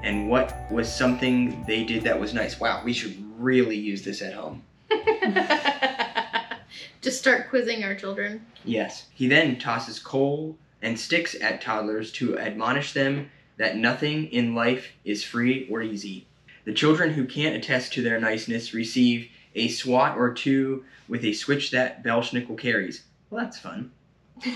And 0.02 0.30
what 0.30 0.56
was 0.70 0.90
something 0.90 1.62
they 1.64 1.84
did 1.84 2.02
that 2.04 2.18
was 2.18 2.32
nice? 2.32 2.58
Wow, 2.58 2.80
we 2.82 2.94
should 2.94 3.22
really 3.38 3.76
use 3.76 4.02
this 4.02 4.22
at 4.22 4.32
home. 4.32 4.62
just 7.02 7.18
start 7.18 7.50
quizzing 7.50 7.84
our 7.84 7.94
children. 7.94 8.46
Yes. 8.64 9.08
He 9.12 9.28
then 9.28 9.58
tosses 9.58 9.98
coal 9.98 10.56
and 10.80 10.98
sticks 10.98 11.36
at 11.38 11.60
toddlers 11.60 12.10
to 12.12 12.38
admonish 12.38 12.94
them 12.94 13.30
that 13.58 13.76
nothing 13.76 14.28
in 14.28 14.54
life 14.54 14.92
is 15.04 15.22
free 15.22 15.68
or 15.70 15.82
easy. 15.82 16.25
The 16.66 16.74
children 16.74 17.12
who 17.12 17.24
can't 17.24 17.54
attest 17.54 17.92
to 17.92 18.02
their 18.02 18.18
niceness 18.18 18.74
receive 18.74 19.30
a 19.54 19.68
swat 19.68 20.18
or 20.18 20.34
two 20.34 20.84
with 21.08 21.24
a 21.24 21.32
switch 21.32 21.70
that 21.70 22.02
Belschnickel 22.02 22.58
carries. 22.58 23.04
Well, 23.30 23.44
that's 23.44 23.56
fun. 23.56 23.92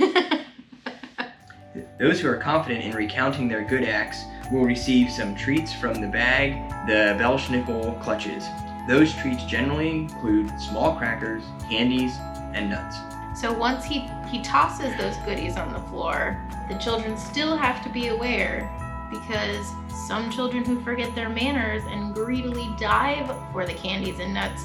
Those 2.00 2.18
who 2.18 2.28
are 2.28 2.36
confident 2.36 2.84
in 2.84 2.96
recounting 2.96 3.46
their 3.46 3.64
good 3.64 3.84
acts 3.84 4.24
will 4.50 4.64
receive 4.64 5.08
some 5.08 5.36
treats 5.36 5.72
from 5.72 6.00
the 6.00 6.08
bag 6.08 6.54
the 6.88 7.16
Belschnickel 7.16 8.02
clutches. 8.02 8.44
Those 8.88 9.14
treats 9.14 9.44
generally 9.44 9.90
include 9.90 10.50
small 10.60 10.96
crackers, 10.96 11.44
candies, 11.70 12.16
and 12.52 12.70
nuts. 12.70 12.96
So 13.40 13.52
once 13.52 13.84
he 13.84 14.00
he 14.28 14.42
tosses 14.42 14.96
those 14.96 15.16
goodies 15.18 15.56
on 15.56 15.72
the 15.72 15.78
floor, 15.88 16.44
the 16.68 16.74
children 16.74 17.16
still 17.16 17.56
have 17.56 17.84
to 17.84 17.88
be 17.88 18.08
aware 18.08 18.68
because 19.10 19.66
some 20.06 20.30
children 20.30 20.64
who 20.64 20.80
forget 20.82 21.14
their 21.14 21.28
manners 21.28 21.82
and 21.88 22.14
greedily 22.14 22.68
dive 22.78 23.26
for 23.52 23.66
the 23.66 23.74
candies 23.74 24.18
and 24.20 24.32
nuts 24.32 24.64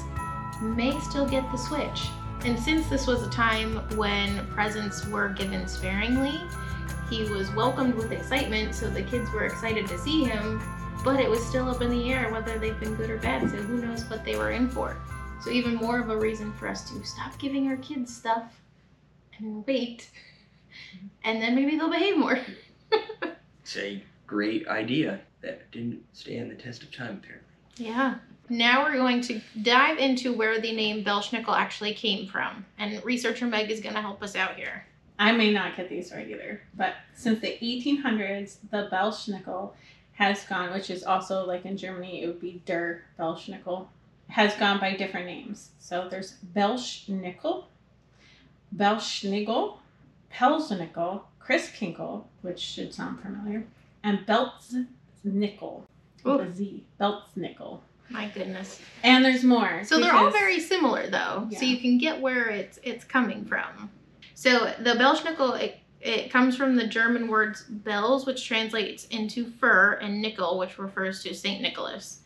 may 0.62 0.98
still 1.00 1.26
get 1.26 1.50
the 1.50 1.58
switch. 1.58 2.08
And 2.44 2.58
since 2.58 2.88
this 2.88 3.06
was 3.06 3.22
a 3.22 3.30
time 3.30 3.76
when 3.96 4.46
presents 4.48 5.06
were 5.08 5.30
given 5.30 5.66
sparingly, 5.66 6.40
he 7.10 7.24
was 7.24 7.50
welcomed 7.52 7.94
with 7.94 8.12
excitement, 8.12 8.74
so 8.74 8.88
the 8.88 9.02
kids 9.02 9.30
were 9.32 9.46
excited 9.46 9.86
to 9.88 9.98
see 9.98 10.24
him, 10.24 10.62
but 11.04 11.20
it 11.20 11.28
was 11.28 11.44
still 11.44 11.68
up 11.68 11.82
in 11.82 11.90
the 11.90 12.12
air 12.12 12.30
whether 12.32 12.58
they've 12.58 12.78
been 12.80 12.94
good 12.94 13.10
or 13.10 13.18
bad, 13.18 13.42
so 13.50 13.56
who 13.56 13.84
knows 13.84 14.08
what 14.10 14.24
they 14.24 14.36
were 14.36 14.50
in 14.50 14.68
for. 14.68 14.96
So 15.40 15.50
even 15.50 15.74
more 15.74 16.00
of 16.00 16.10
a 16.10 16.16
reason 16.16 16.52
for 16.54 16.68
us 16.68 16.88
to 16.90 17.04
stop 17.04 17.38
giving 17.38 17.68
our 17.68 17.76
kids 17.76 18.14
stuff 18.14 18.60
and 19.38 19.66
wait. 19.66 20.10
And 21.24 21.40
then 21.40 21.54
maybe 21.54 21.76
they'll 21.76 21.90
behave 21.90 22.16
more. 22.16 22.38
A 24.02 24.15
great 24.26 24.66
idea 24.68 25.20
that 25.42 25.70
didn't 25.70 26.02
stand 26.12 26.50
the 26.50 26.54
test 26.54 26.82
of 26.82 26.94
time, 26.94 27.20
apparently. 27.22 27.48
Yeah. 27.76 28.16
Now 28.48 28.84
we're 28.84 28.96
going 28.96 29.20
to 29.22 29.40
dive 29.62 29.98
into 29.98 30.32
where 30.32 30.60
the 30.60 30.72
name 30.72 31.04
Belschnickel 31.04 31.56
actually 31.56 31.94
came 31.94 32.28
from. 32.28 32.64
And 32.78 33.04
researcher 33.04 33.46
Meg 33.46 33.70
is 33.70 33.80
going 33.80 33.94
to 33.94 34.00
help 34.00 34.22
us 34.22 34.36
out 34.36 34.56
here. 34.56 34.86
I 35.18 35.32
may 35.32 35.52
not 35.52 35.76
get 35.76 35.88
these 35.88 36.12
right 36.12 36.28
either, 36.28 36.60
but 36.76 36.94
since 37.14 37.40
the 37.40 37.56
1800s, 37.62 38.58
the 38.70 38.88
Belschnickel 38.92 39.72
has 40.12 40.44
gone, 40.44 40.72
which 40.72 40.90
is 40.90 41.04
also 41.04 41.44
like 41.44 41.64
in 41.64 41.76
Germany, 41.76 42.22
it 42.22 42.26
would 42.26 42.40
be 42.40 42.62
Der 42.66 43.02
Belschnickel, 43.18 43.86
has 44.28 44.54
gone 44.56 44.78
by 44.78 44.94
different 44.94 45.26
names. 45.26 45.70
So 45.78 46.08
there's 46.08 46.36
Belschnickel, 46.54 47.64
Belschnigel, 48.74 49.78
Pelznickel, 50.32 51.22
Christkinkel, 51.40 52.24
which 52.42 52.60
should 52.60 52.92
sound 52.92 53.20
familiar, 53.20 53.64
and 54.06 54.20
Beltznickel, 54.26 55.82
with 56.24 56.40
a 56.40 56.52
Z, 56.54 56.84
Beltznickel. 57.00 57.80
My 58.08 58.28
goodness. 58.28 58.80
And 59.02 59.24
there's 59.24 59.42
more. 59.42 59.82
So 59.84 59.98
they're 59.98 60.14
all 60.14 60.30
very 60.30 60.60
similar 60.60 61.08
though. 61.10 61.48
So 61.56 61.64
you 61.64 61.78
can 61.78 61.98
get 61.98 62.20
where 62.20 62.48
it's 62.48 62.78
it's 62.84 63.04
coming 63.04 63.44
from. 63.44 63.90
So 64.34 64.72
the 64.78 64.92
Belschnickel 64.92 65.60
it, 65.60 65.80
it 66.00 66.30
comes 66.30 66.56
from 66.56 66.76
the 66.76 66.86
German 66.86 67.26
words 67.26 67.64
bells, 67.64 68.24
which 68.24 68.46
translates 68.46 69.06
into 69.06 69.50
fur, 69.50 69.94
and 69.94 70.22
nickel, 70.22 70.56
which 70.56 70.78
refers 70.78 71.20
to 71.24 71.34
Saint 71.34 71.60
Nicholas. 71.62 72.20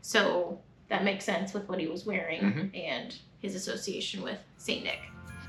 So 0.00 0.58
that 0.88 1.04
makes 1.04 1.24
sense 1.26 1.52
with 1.52 1.68
what 1.68 1.78
he 1.80 1.86
was 1.88 2.06
wearing 2.06 2.40
Mhm. 2.40 2.78
and 2.78 3.14
his 3.42 3.54
association 3.54 4.22
with 4.22 4.38
Saint 4.56 4.84
Nick. 4.84 5.00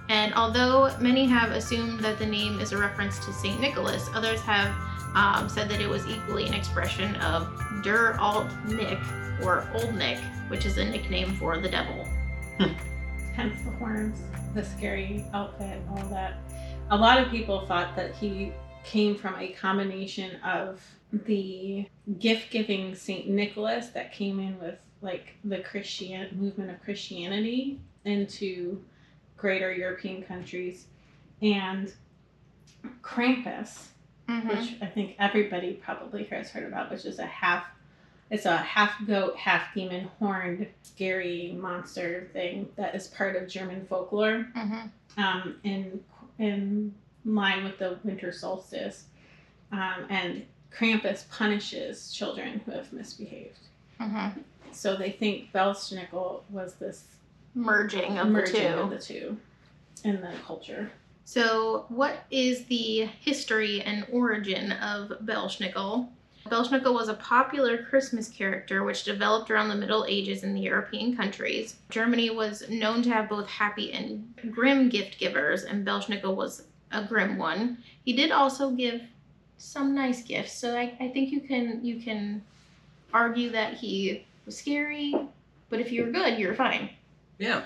And 0.09 0.33
although 0.33 0.97
many 0.99 1.25
have 1.27 1.51
assumed 1.51 1.99
that 2.01 2.17
the 2.19 2.25
name 2.25 2.59
is 2.59 2.71
a 2.73 2.77
reference 2.77 3.23
to 3.25 3.31
Saint 3.31 3.61
Nicholas, 3.61 4.09
others 4.13 4.41
have 4.41 4.73
um, 5.15 5.49
said 5.49 5.69
that 5.69 5.81
it 5.81 5.89
was 5.89 6.05
equally 6.07 6.45
an 6.47 6.53
expression 6.53 7.15
of 7.17 7.47
Der 7.83 8.17
Alt 8.19 8.47
Nick 8.65 8.99
or 9.43 9.67
Old 9.73 9.95
Nick, 9.95 10.17
which 10.47 10.65
is 10.65 10.77
a 10.77 10.85
nickname 10.85 11.33
for 11.35 11.57
the 11.57 11.69
devil. 11.69 12.07
hence 13.35 13.61
the 13.63 13.71
horns, 13.71 14.19
the 14.53 14.63
scary 14.63 15.25
outfit, 15.33 15.81
all 15.91 16.05
that. 16.09 16.39
A 16.89 16.97
lot 16.97 17.19
of 17.19 17.29
people 17.29 17.65
thought 17.65 17.95
that 17.95 18.15
he 18.15 18.51
came 18.83 19.15
from 19.15 19.35
a 19.37 19.49
combination 19.49 20.37
of 20.37 20.81
the 21.11 21.87
gift 22.19 22.51
giving 22.51 22.95
Saint 22.95 23.27
Nicholas 23.27 23.89
that 23.89 24.13
came 24.13 24.39
in 24.39 24.59
with 24.59 24.75
like 25.01 25.35
the 25.43 25.59
Christian 25.59 26.27
movement 26.39 26.71
of 26.71 26.81
Christianity 26.81 27.79
into 28.05 28.83
greater 29.35 29.71
European 29.71 30.23
countries 30.23 30.87
and 31.41 31.93
Krampus, 33.01 33.87
Mm-hmm. 34.29 34.47
which 34.49 34.75
I 34.81 34.87
think 34.87 35.15
everybody 35.19 35.73
probably 35.73 36.25
has 36.25 36.49
heard 36.49 36.65
about, 36.65 36.91
which 36.91 37.05
is 37.05 37.19
a 37.19 37.25
half 37.25 37.63
It's 38.29 38.45
a 38.45 38.57
half 38.57 38.93
goat, 39.05 39.37
half 39.37 39.73
demon, 39.73 40.09
horned, 40.19 40.67
scary 40.83 41.55
monster 41.57 42.29
thing 42.33 42.67
that 42.75 42.93
is 42.93 43.07
part 43.07 43.37
of 43.37 43.47
German 43.47 43.85
folklore. 43.85 44.47
Mm-hmm. 44.55 45.21
Um, 45.21 45.55
in 45.63 46.03
in 46.39 46.93
line 47.25 47.63
with 47.63 47.77
the 47.79 47.97
winter 48.03 48.31
solstice, 48.31 49.05
um, 49.71 50.05
and 50.09 50.45
Krampus 50.71 51.29
punishes 51.29 52.11
children 52.11 52.61
who 52.65 52.71
have 52.71 52.91
misbehaved. 52.93 53.59
Mm-hmm. 53.99 54.41
So 54.71 54.95
they 54.95 55.11
think 55.11 55.51
Belsnickel 55.53 56.41
was 56.49 56.75
this 56.75 57.05
Merging 57.55 58.19
of 58.19 58.27
merging 58.27 58.53
the 58.53 58.69
two. 58.69 58.79
of 58.79 58.89
the 58.91 58.99
two 58.99 59.37
in 60.03 60.21
the 60.21 60.31
culture. 60.45 60.91
So, 61.27 61.83
what 61.89 62.23
is 62.31 62.63
the 62.67 63.09
history 63.19 63.81
and 63.81 64.07
origin 64.09 64.71
of 64.71 65.09
Belschnickel? 65.25 66.07
Belschnickel 66.45 66.93
was 66.93 67.09
a 67.09 67.15
popular 67.15 67.83
Christmas 67.83 68.29
character 68.29 68.85
which 68.85 69.03
developed 69.03 69.51
around 69.51 69.67
the 69.67 69.75
Middle 69.75 70.05
Ages 70.07 70.43
in 70.45 70.53
the 70.53 70.61
European 70.61 71.17
countries. 71.17 71.75
Germany 71.89 72.29
was 72.29 72.69
known 72.69 73.01
to 73.01 73.09
have 73.09 73.27
both 73.27 73.45
happy 73.45 73.91
and 73.91 74.33
grim 74.51 74.87
gift 74.87 75.19
givers, 75.19 75.65
and 75.65 75.85
Belschnickel 75.85 76.33
was 76.33 76.63
a 76.93 77.03
grim 77.03 77.37
one. 77.37 77.79
He 78.05 78.13
did 78.13 78.31
also 78.31 78.71
give 78.71 79.01
some 79.57 79.93
nice 79.93 80.23
gifts, 80.23 80.53
so 80.53 80.77
I, 80.77 80.95
I 81.01 81.09
think 81.09 81.31
you 81.31 81.41
can 81.41 81.83
you 81.83 81.99
can 81.99 82.41
argue 83.13 83.49
that 83.49 83.73
he 83.73 84.25
was 84.45 84.55
scary, 84.55 85.13
but 85.69 85.81
if 85.81 85.91
you 85.91 86.05
were 86.05 86.11
good, 86.11 86.39
you're 86.39 86.55
fine. 86.55 86.89
Yeah. 87.37 87.63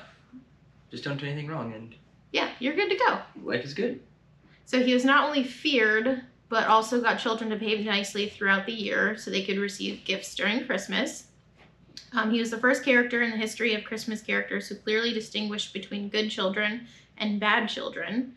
Just 0.90 1.04
don't 1.04 1.20
do 1.20 1.28
anything 1.28 1.48
wrong, 1.48 1.74
and 1.74 1.94
Yeah, 2.32 2.50
you're 2.60 2.76
good 2.76 2.90
to 2.90 2.96
go. 2.96 3.20
life 3.44 3.64
is 3.64 3.74
good. 3.74 4.02
So 4.66 4.82
he 4.82 4.94
was 4.94 5.04
not 5.04 5.26
only 5.28 5.44
feared, 5.44 6.22
but 6.50 6.68
also 6.68 7.02
got 7.02 7.20
children 7.20 7.50
to 7.50 7.56
behave 7.56 7.86
nicely 7.86 8.30
throughout 8.30 8.66
the 8.66 8.74
year 8.74 9.18
so 9.18 9.32
they 9.32 9.44
could 9.44 9.58
receive 9.58 10.06
gifts 10.06 10.36
during 10.36 10.66
Christmas. 10.66 11.28
Um, 12.14 12.32
he 12.32 12.40
was 12.40 12.52
the 12.52 12.58
first 12.58 12.84
character 12.84 13.22
in 13.22 13.32
the 13.32 13.38
history 13.38 13.74
of 13.74 13.84
Christmas 13.84 14.22
characters 14.22 14.68
who 14.68 14.76
clearly 14.76 15.14
distinguished 15.14 15.74
between 15.74 16.10
good 16.10 16.30
children 16.30 16.88
and 17.18 17.40
bad 17.40 17.70
children. 17.70 18.36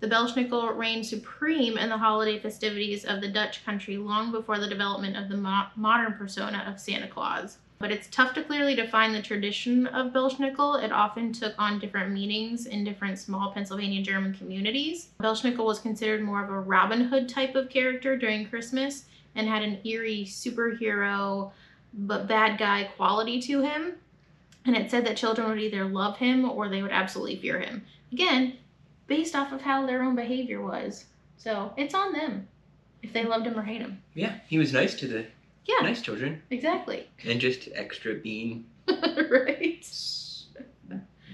The 0.00 0.08
Belschnickel 0.08 0.76
reigned 0.76 1.06
supreme 1.06 1.78
in 1.78 1.88
the 1.88 1.98
holiday 1.98 2.38
festivities 2.38 3.04
of 3.04 3.20
the 3.20 3.28
Dutch 3.28 3.64
country 3.64 3.96
long 3.96 4.32
before 4.32 4.58
the 4.58 4.68
development 4.68 5.16
of 5.16 5.28
the 5.28 5.36
mo- 5.36 5.68
modern 5.76 6.14
persona 6.14 6.64
of 6.66 6.80
Santa 6.80 7.08
Claus. 7.08 7.58
But 7.84 7.92
it's 7.92 8.08
tough 8.10 8.32
to 8.32 8.42
clearly 8.42 8.74
define 8.74 9.12
the 9.12 9.20
tradition 9.20 9.86
of 9.88 10.14
Belschnickel. 10.14 10.82
It 10.82 10.90
often 10.90 11.34
took 11.34 11.52
on 11.58 11.78
different 11.78 12.12
meanings 12.12 12.64
in 12.64 12.82
different 12.82 13.18
small 13.18 13.52
Pennsylvania 13.52 14.00
German 14.00 14.32
communities. 14.32 15.08
Belschnickel 15.20 15.66
was 15.66 15.80
considered 15.80 16.22
more 16.22 16.42
of 16.42 16.48
a 16.48 16.58
Robin 16.60 17.02
Hood 17.02 17.28
type 17.28 17.54
of 17.54 17.68
character 17.68 18.16
during 18.16 18.48
Christmas 18.48 19.04
and 19.34 19.46
had 19.46 19.62
an 19.62 19.80
eerie 19.84 20.24
superhero 20.24 21.52
but 21.92 22.26
bad 22.26 22.56
guy 22.58 22.84
quality 22.96 23.38
to 23.42 23.60
him. 23.60 23.96
And 24.64 24.74
it 24.74 24.90
said 24.90 25.04
that 25.04 25.18
children 25.18 25.50
would 25.50 25.60
either 25.60 25.84
love 25.84 26.16
him 26.16 26.48
or 26.48 26.70
they 26.70 26.80
would 26.80 26.90
absolutely 26.90 27.36
fear 27.36 27.60
him. 27.60 27.84
Again, 28.10 28.56
based 29.08 29.36
off 29.36 29.52
of 29.52 29.60
how 29.60 29.84
their 29.84 30.02
own 30.02 30.16
behavior 30.16 30.62
was. 30.62 31.04
So 31.36 31.74
it's 31.76 31.92
on 31.92 32.14
them 32.14 32.48
if 33.02 33.12
they 33.12 33.26
loved 33.26 33.46
him 33.46 33.58
or 33.58 33.62
hate 33.62 33.82
him. 33.82 34.02
Yeah, 34.14 34.36
he 34.48 34.56
was 34.56 34.72
nice 34.72 34.94
to 35.00 35.06
the 35.06 35.26
Yeah, 35.64 35.76
nice 35.82 36.02
children, 36.02 36.42
exactly. 36.50 37.08
and 37.24 37.40
just 37.40 37.68
extra 37.74 38.14
being 38.14 38.66
right. 39.30 39.86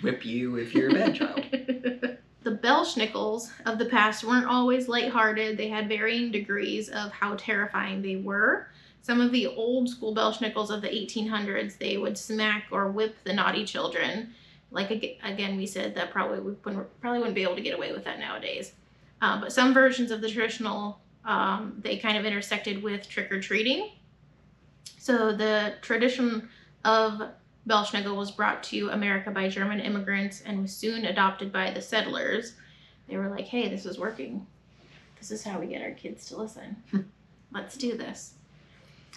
whip 0.03 0.25
you 0.25 0.57
if 0.57 0.75
you're 0.75 0.91
a 0.91 0.95
bad 0.95 1.15
child. 1.15 1.45
The 2.43 2.53
Belschnickels 2.53 3.51
of 3.67 3.79
the 3.79 3.85
past 3.85 4.25
weren't 4.25 4.47
always 4.47 4.89
lighthearted. 4.89 5.59
They 5.59 5.69
had 5.69 5.91
varying 5.91 6.31
degrees 6.33 6.89
of 6.89 7.13
how 7.13 7.35
terrifying 7.37 8.01
they 8.01 8.17
were. 8.17 8.69
Some 9.03 9.21
of 9.21 9.31
the 9.31 9.47
old 9.47 9.91
school 9.91 10.15
Belschnickels 10.15 10.71
of 10.71 10.81
the 10.81 10.89
1800s, 10.89 11.77
they 11.77 11.99
would 11.99 12.17
smack 12.17 12.65
or 12.71 12.91
whip 12.91 13.15
the 13.25 13.35
naughty 13.35 13.67
children. 13.67 14.33
Like 14.71 14.91
again, 14.91 15.59
we 15.59 15.67
said 15.67 15.95
that 15.97 16.13
probably 16.13 16.41
we 16.41 16.53
wouldn't, 16.53 17.01
probably 17.03 17.19
wouldn't 17.19 17.35
be 17.35 17.43
able 17.43 17.57
to 17.57 17.61
get 17.61 17.75
away 17.77 17.93
with 17.93 18.05
that 18.05 18.19
nowadays. 18.19 18.73
Um, 19.21 19.43
but 19.43 19.53
some 19.53 19.75
versions 19.75 20.11
of 20.11 20.23
the 20.23 20.31
traditional, 20.31 20.99
um, 21.27 21.79
they 21.85 21.99
kind 21.99 22.17
of 22.17 22.25
intersected 22.25 22.83
with 22.83 23.07
trick 23.07 23.31
or 23.31 23.41
treating. 23.43 23.91
So 24.99 25.33
the 25.33 25.75
tradition 25.83 26.49
of 26.85 27.23
Belschnickel 27.69 28.17
was 28.17 28.31
brought 28.31 28.63
to 28.65 28.89
America 28.91 29.31
by 29.31 29.49
German 29.49 29.81
immigrants 29.81 30.43
and 30.43 30.63
was 30.63 30.75
soon 30.75 31.05
adopted 31.05 31.53
by 31.53 31.71
the 31.71 31.83
settlers. 31.83 32.55
They 33.09 33.17
were 33.17 33.29
like, 33.29 33.47
hey, 33.47 33.69
this 33.69 33.87
is 33.87 33.99
working. 33.99 34.47
This 35.19 35.31
is 35.31 35.45
how 35.45 35.61
we 35.61 35.67
get 35.67 35.83
our 35.83 35.91
kids 35.91 36.27
to 36.27 36.37
listen. 36.37 36.77
Let's 37.53 37.77
do 37.77 37.97
this. 37.97 38.35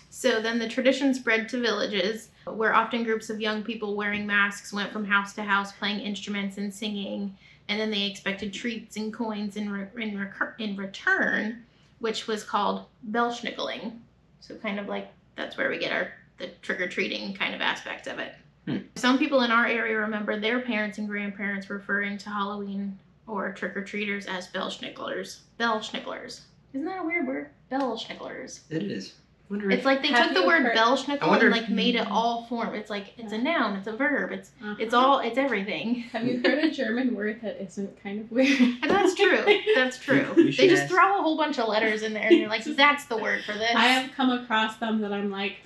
So 0.10 0.42
then 0.42 0.60
the 0.60 0.68
tradition 0.68 1.14
spread 1.14 1.50
to 1.50 1.60
villages, 1.60 2.30
where 2.46 2.76
often 2.76 3.04
groups 3.04 3.30
of 3.30 3.42
young 3.42 3.64
people 3.64 3.96
wearing 3.96 4.28
masks 4.28 4.72
went 4.72 4.92
from 4.92 5.06
house 5.06 5.34
to 5.34 5.44
house 5.44 5.72
playing 5.72 6.02
instruments 6.02 6.58
and 6.58 6.74
singing, 6.74 7.36
and 7.68 7.80
then 7.80 7.90
they 7.90 8.04
expected 8.04 8.54
treats 8.54 8.98
and 8.98 9.14
coins 9.14 9.56
in, 9.56 9.72
re- 9.72 9.88
in, 9.98 10.20
recur- 10.20 10.56
in 10.60 10.76
return, 10.76 11.64
which 12.00 12.28
was 12.28 12.44
called 12.44 12.86
Belschnickeling. 13.10 13.98
So 14.40 14.56
kind 14.56 14.80
of 14.80 14.88
like 14.88 15.12
that's 15.36 15.58
where 15.58 15.70
we 15.70 15.78
get 15.78 15.92
our 15.92 16.14
the 16.38 16.48
trick 16.62 16.82
or 16.82 16.88
treating 16.88 17.34
kind 17.34 17.54
of 17.54 17.62
aspect 17.62 18.08
of 18.08 18.20
it. 18.20 18.34
Hmm. 18.66 18.78
Some 18.96 19.18
people 19.18 19.42
in 19.42 19.52
our 19.52 19.68
area 19.68 19.98
remember 19.98 20.40
their 20.40 20.62
parents 20.62 20.98
and 20.98 21.08
grandparents 21.08 21.70
referring 21.70 22.18
to 22.20 22.30
Halloween 22.30 22.98
or 23.28 23.52
trick 23.52 23.76
or 23.78 23.84
treaters 23.84 24.26
as 24.26 24.48
Belschnicklers. 24.48 25.40
Belschnicklers. 25.60 26.42
Isn't 26.74 26.86
that 26.86 27.02
a 27.02 27.06
weird 27.06 27.28
word? 27.28 27.50
Belschnicklers. 27.72 28.62
It 28.70 28.84
is. 28.84 29.14
Wonder 29.54 29.70
It's 29.70 29.82
if, 29.82 29.86
like 29.86 30.02
they 30.02 30.08
took 30.10 30.34
the 30.34 30.48
word 30.48 30.64
heard- 30.64 30.76
Belschnickel 30.76 31.28
wonder 31.28 31.46
and 31.46 31.56
if- 31.56 31.62
like 31.62 31.70
made 31.70 31.94
it 31.96 32.08
all 32.10 32.46
form. 32.48 32.74
It's 32.74 32.90
like 32.90 33.14
it's 33.20 33.34
a 33.34 33.38
noun, 33.38 33.76
it's 33.78 33.86
a 33.86 33.92
verb, 33.96 34.32
it's 34.32 34.50
Uh-huh. 34.64 34.74
it's 34.80 34.96
all 34.96 35.20
it's 35.20 35.38
everything. 35.38 35.94
Have 36.12 36.26
you 36.26 36.42
heard 36.44 36.64
a 36.64 36.72
German 36.72 37.14
word 37.14 37.40
that 37.44 37.62
isn't 37.62 38.02
kind 38.02 38.22
of 38.22 38.32
weird? 38.32 38.78
That's 38.88 39.14
true. 39.14 39.44
That's 39.76 40.00
true. 40.00 40.26
You 40.38 40.52
They 40.52 40.68
just 40.68 40.84
ask- 40.84 40.92
throw 40.92 41.20
a 41.20 41.22
whole 41.22 41.38
bunch 41.38 41.60
of 41.60 41.68
letters 41.68 42.02
in 42.02 42.14
there 42.16 42.24
and 42.24 42.36
you're 42.36 42.50
like, 42.50 42.64
that's 42.76 43.06
the 43.06 43.16
word 43.18 43.44
for 43.46 43.54
this. 43.54 43.76
I 43.76 43.86
have 43.90 44.12
come 44.14 44.32
across 44.32 44.78
them 44.78 45.02
that 45.02 45.14
I'm 45.14 45.30
like, 45.30 45.58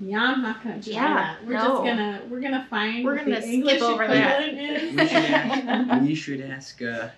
yeah, 0.00 0.22
I'm 0.22 0.42
not 0.42 0.62
gonna 0.62 0.80
try 0.80 0.92
Yeah, 0.92 1.14
that. 1.14 1.44
We're 1.44 1.54
no. 1.54 1.66
just 1.66 1.82
gonna 1.84 2.22
we're 2.30 2.40
gonna 2.40 2.66
find 2.70 3.04
We're 3.04 3.16
gonna 3.16 3.30
the 3.36 3.42
skip 3.42 3.52
English 3.54 3.80
over 3.82 4.06
that. 4.06 4.52
we 4.52 4.54
should 5.08 5.16
ask, 5.16 6.02
we 6.02 6.14
should 6.14 6.40
ask 6.42 6.80
uh, 6.82 7.08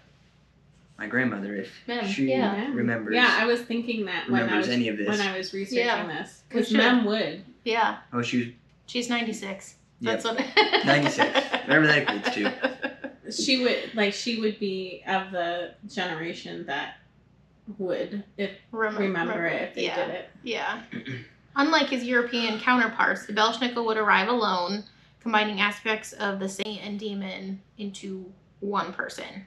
my 0.98 1.07
grandmother 1.07 1.55
if 1.57 1.70
Mem, 1.88 2.07
she 2.07 2.28
yeah. 2.31 2.68
remembers 2.72 3.14
Yeah, 3.14 3.37
I 3.40 3.46
was 3.46 3.61
thinking 3.62 4.05
that 4.07 4.28
when 4.31 4.40
I 4.40 4.44
remembers 4.44 4.66
was 4.68 4.74
any 4.76 4.88
of 4.88 4.96
this. 4.98 5.09
when 5.09 5.20
I 5.20 5.37
was 5.37 5.52
researching 5.52 5.85
Yeah. 5.87 6.07
this 6.07 6.42
We 6.50 6.55
because 6.55 6.68
should. 6.68 6.76
Mem 6.78 7.05
would. 7.05 7.44
Yeah. 7.64 7.98
oh, 8.12 8.22
she 8.22 8.38
was 8.38 8.46
She's 8.87 9.09
96. 9.09 9.76
Yep. 10.00 10.22
That's 10.22 10.24
what 10.24 10.85
96. 10.85 11.40
Whatever 11.66 11.87
that 11.87 12.07
equates 12.07 12.33
to. 12.35 12.78
She 13.33 13.62
would 13.62 13.94
like 13.94 14.12
she 14.12 14.40
would 14.40 14.59
be 14.59 15.02
of 15.07 15.31
the 15.31 15.72
generation 15.87 16.66
that 16.66 16.96
would 17.78 18.24
if 18.37 18.50
Remember, 18.72 19.00
remember 19.02 19.46
it 19.46 19.62
if 19.62 19.74
they 19.74 19.85
yeah. 19.85 19.96
did 20.07 20.14
it. 20.14 20.31
Yeah. 20.42 20.83
Unlike 21.57 21.88
his 21.88 22.05
European 22.05 22.59
counterparts, 22.61 23.24
the 23.26 23.33
Belschnickel 23.33 23.87
would 23.87 23.96
arrive 23.96 24.28
alone, 24.28 24.85
combining 25.20 25.61
aspects 25.61 26.12
of 26.14 26.40
the 26.40 26.48
saint 26.48 26.85
and 26.85 26.98
demon 26.98 27.62
into 27.78 28.31
one 28.61 28.92
person. 28.92 29.46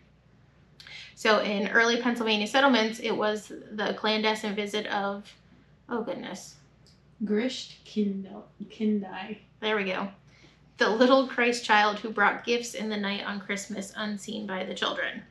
So 1.15 1.39
in 1.39 1.69
early 1.69 2.01
Pennsylvania 2.01 2.45
settlements, 2.45 2.99
it 2.99 3.12
was 3.12 3.51
the 3.71 3.93
clandestine 3.93 4.54
visit 4.54 4.86
of, 4.88 5.34
oh 5.88 6.04
goodness, 6.04 6.56
Grisht 7.23 7.75
Kindai. 7.86 9.38
there 9.62 9.78
we 9.78 9.86
go. 9.86 10.10
The 10.78 10.89
little 10.89 11.28
Christ 11.28 11.63
child 11.63 11.99
who 11.99 12.10
brought 12.10 12.43
gifts 12.43 12.73
in 12.73 12.89
the 12.89 12.97
night 12.97 13.25
on 13.25 13.39
Christmas 13.39 13.93
unseen 13.95 14.45
by 14.45 14.65
the 14.65 14.73
children. 14.73 15.23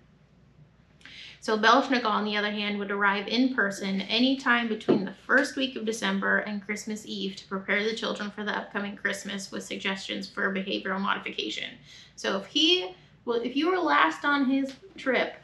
So 1.43 1.59
Belschnickel, 1.59 2.07
on 2.07 2.25
the 2.25 2.39
other 2.39 2.51
hand, 2.51 2.79
would 2.79 2.91
arrive 2.91 3.29
in 3.29 3.55
person 3.55 4.01
anytime 4.01 4.67
between 4.67 5.05
the 5.05 5.13
first 5.27 5.55
week 5.55 5.77
of 5.77 5.85
December 5.85 6.39
and 6.39 6.65
Christmas 6.65 7.05
Eve 7.05 7.37
to 7.37 7.47
prepare 7.47 7.85
the 7.85 7.95
children 7.95 8.31
for 8.31 8.43
the 8.43 8.57
upcoming 8.57 8.97
Christmas 8.97 9.53
with 9.53 9.63
suggestions 9.63 10.27
for 10.27 10.55
behavioral 10.55 10.99
modification. 10.99 11.75
So 12.17 12.39
if 12.39 12.47
he, 12.47 12.95
well, 13.27 13.43
if 13.43 13.55
you 13.55 13.71
were 13.71 13.77
last 13.77 14.25
on 14.25 14.49
his 14.49 14.73
trip 14.97 15.35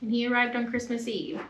and 0.00 0.10
he 0.10 0.26
arrived 0.26 0.56
on 0.56 0.70
Christmas 0.70 1.06
Eve, 1.08 1.40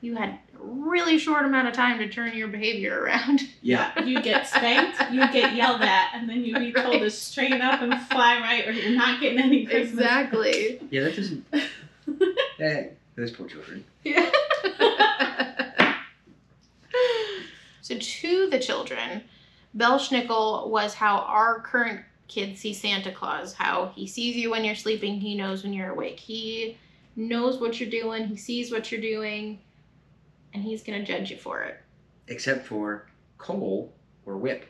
you 0.00 0.16
had 0.16 0.30
a 0.30 0.38
really 0.62 1.18
short 1.18 1.44
amount 1.44 1.68
of 1.68 1.74
time 1.74 1.98
to 1.98 2.08
turn 2.08 2.36
your 2.36 2.48
behavior 2.48 3.00
around. 3.00 3.40
Yeah. 3.64 4.02
You 4.02 4.20
get 4.20 4.48
spanked, 4.48 5.00
you 5.12 5.20
get 5.32 5.54
yelled 5.54 5.82
at, 5.82 6.10
and 6.14 6.28
then 6.28 6.44
you 6.44 6.58
be 6.58 6.72
told 6.76 7.00
to 7.00 7.10
straighten 7.10 7.60
up 7.62 7.80
and 7.80 7.94
fly 8.08 8.40
right, 8.40 8.66
or 8.66 8.72
you're 8.72 8.90
not 8.90 9.20
getting 9.20 9.38
any 9.38 9.64
Christmas. 9.64 10.00
Exactly. 10.00 10.80
Yeah, 10.90 11.02
that 11.04 11.16
doesn't. 11.16 11.44
Eh, 12.60 12.88
those 13.16 13.30
poor 13.32 13.48
children. 13.48 13.84
Yeah. 14.04 14.30
so 17.80 17.96
to 17.98 18.50
the 18.50 18.58
children, 18.58 19.22
Belschnickel 19.76 20.68
was 20.68 20.94
how 20.94 21.18
our 21.18 21.60
current 21.60 22.00
kids 22.28 22.60
see 22.60 22.74
Santa 22.74 23.10
Claus. 23.12 23.54
How 23.54 23.92
he 23.94 24.06
sees 24.06 24.36
you 24.36 24.50
when 24.50 24.64
you're 24.64 24.74
sleeping, 24.74 25.20
he 25.20 25.34
knows 25.36 25.62
when 25.62 25.72
you're 25.72 25.90
awake. 25.90 26.20
He 26.20 26.76
knows 27.16 27.60
what 27.60 27.80
you're 27.80 27.90
doing, 27.90 28.26
he 28.26 28.36
sees 28.36 28.70
what 28.70 28.90
you're 28.90 29.00
doing, 29.00 29.58
and 30.54 30.62
he's 30.62 30.82
gonna 30.82 31.04
judge 31.04 31.30
you 31.30 31.36
for 31.36 31.62
it. 31.62 31.80
Except 32.28 32.66
for 32.66 33.06
coal 33.38 33.92
or 34.26 34.36
whip. 34.36 34.66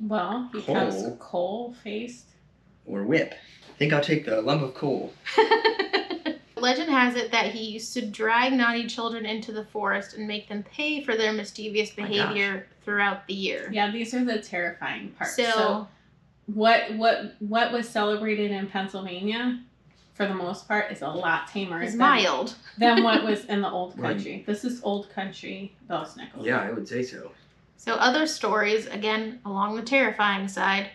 Well, 0.00 0.48
because 0.52 1.16
coal 1.18 1.74
faced. 1.82 2.26
or 2.86 3.04
whip. 3.04 3.34
I 3.74 3.76
think 3.76 3.92
I'll 3.92 4.02
take 4.02 4.24
the 4.24 4.40
lump 4.40 4.62
of 4.62 4.74
coal. 4.74 5.12
Legend 6.56 6.90
has 6.90 7.14
it 7.16 7.30
that 7.32 7.52
he 7.52 7.72
used 7.72 7.92
to 7.94 8.06
drag 8.06 8.52
naughty 8.52 8.86
children 8.86 9.26
into 9.26 9.52
the 9.52 9.64
forest 9.66 10.16
and 10.16 10.26
make 10.26 10.48
them 10.48 10.62
pay 10.62 11.02
for 11.04 11.14
their 11.14 11.32
mischievous 11.32 11.96
My 11.96 12.06
behavior 12.06 12.66
throughout 12.84 13.26
the 13.26 13.34
year. 13.34 13.68
Yeah, 13.72 13.90
these 13.90 14.14
are 14.14 14.24
the 14.24 14.38
terrifying 14.38 15.10
parts. 15.10 15.36
So, 15.36 15.44
so 15.44 15.88
what 16.46 16.94
what 16.94 17.34
what 17.40 17.72
was 17.72 17.88
celebrated 17.88 18.50
in 18.50 18.66
Pennsylvania 18.68 19.60
for 20.14 20.26
the 20.26 20.34
most 20.34 20.66
part 20.68 20.90
is 20.90 21.02
a 21.02 21.08
lot 21.08 21.48
tamer 21.48 21.82
it's 21.82 21.92
than, 21.92 21.98
mild. 21.98 22.54
than 22.78 23.02
what 23.02 23.24
was 23.30 23.44
in 23.46 23.60
the 23.60 23.70
old 23.70 23.98
Right. 23.98 24.14
country. 24.16 24.44
This 24.46 24.64
is 24.64 24.80
old 24.82 25.10
country 25.10 25.76
Belsnickel. 25.90 26.44
Yeah, 26.44 26.60
I 26.62 26.70
would 26.72 26.88
say 26.88 27.02
so. 27.02 27.32
So 27.76 27.94
other 27.94 28.26
stories, 28.26 28.86
again 28.86 29.40
along 29.44 29.76
the 29.76 29.82
terrifying 29.82 30.48
side, 30.48 30.90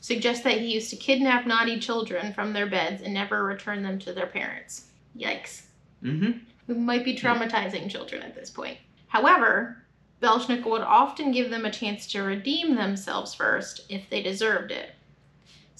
suggest 0.00 0.42
that 0.44 0.58
he 0.58 0.72
used 0.74 0.90
to 0.90 0.96
kidnap 0.96 1.46
naughty 1.46 1.78
children 1.78 2.32
from 2.32 2.52
their 2.52 2.66
beds 2.66 3.02
and 3.02 3.12
never 3.14 3.44
return 3.44 3.82
them 3.82 3.98
to 4.00 4.12
their 4.12 4.26
parents. 4.26 4.86
Yikes. 5.16 5.62
Mm-hmm. 6.02 6.38
We 6.66 6.74
might 6.74 7.04
be 7.04 7.16
traumatizing 7.16 7.90
children 7.90 8.22
at 8.22 8.34
this 8.34 8.48
point. 8.48 8.78
However, 9.08 9.76
Belschnickel 10.22 10.70
would 10.70 10.82
often 10.82 11.32
give 11.32 11.50
them 11.50 11.64
a 11.66 11.70
chance 11.70 12.06
to 12.08 12.22
redeem 12.22 12.74
themselves 12.74 13.34
first 13.34 13.82
if 13.88 14.08
they 14.08 14.22
deserved 14.22 14.70
it. 14.70 14.92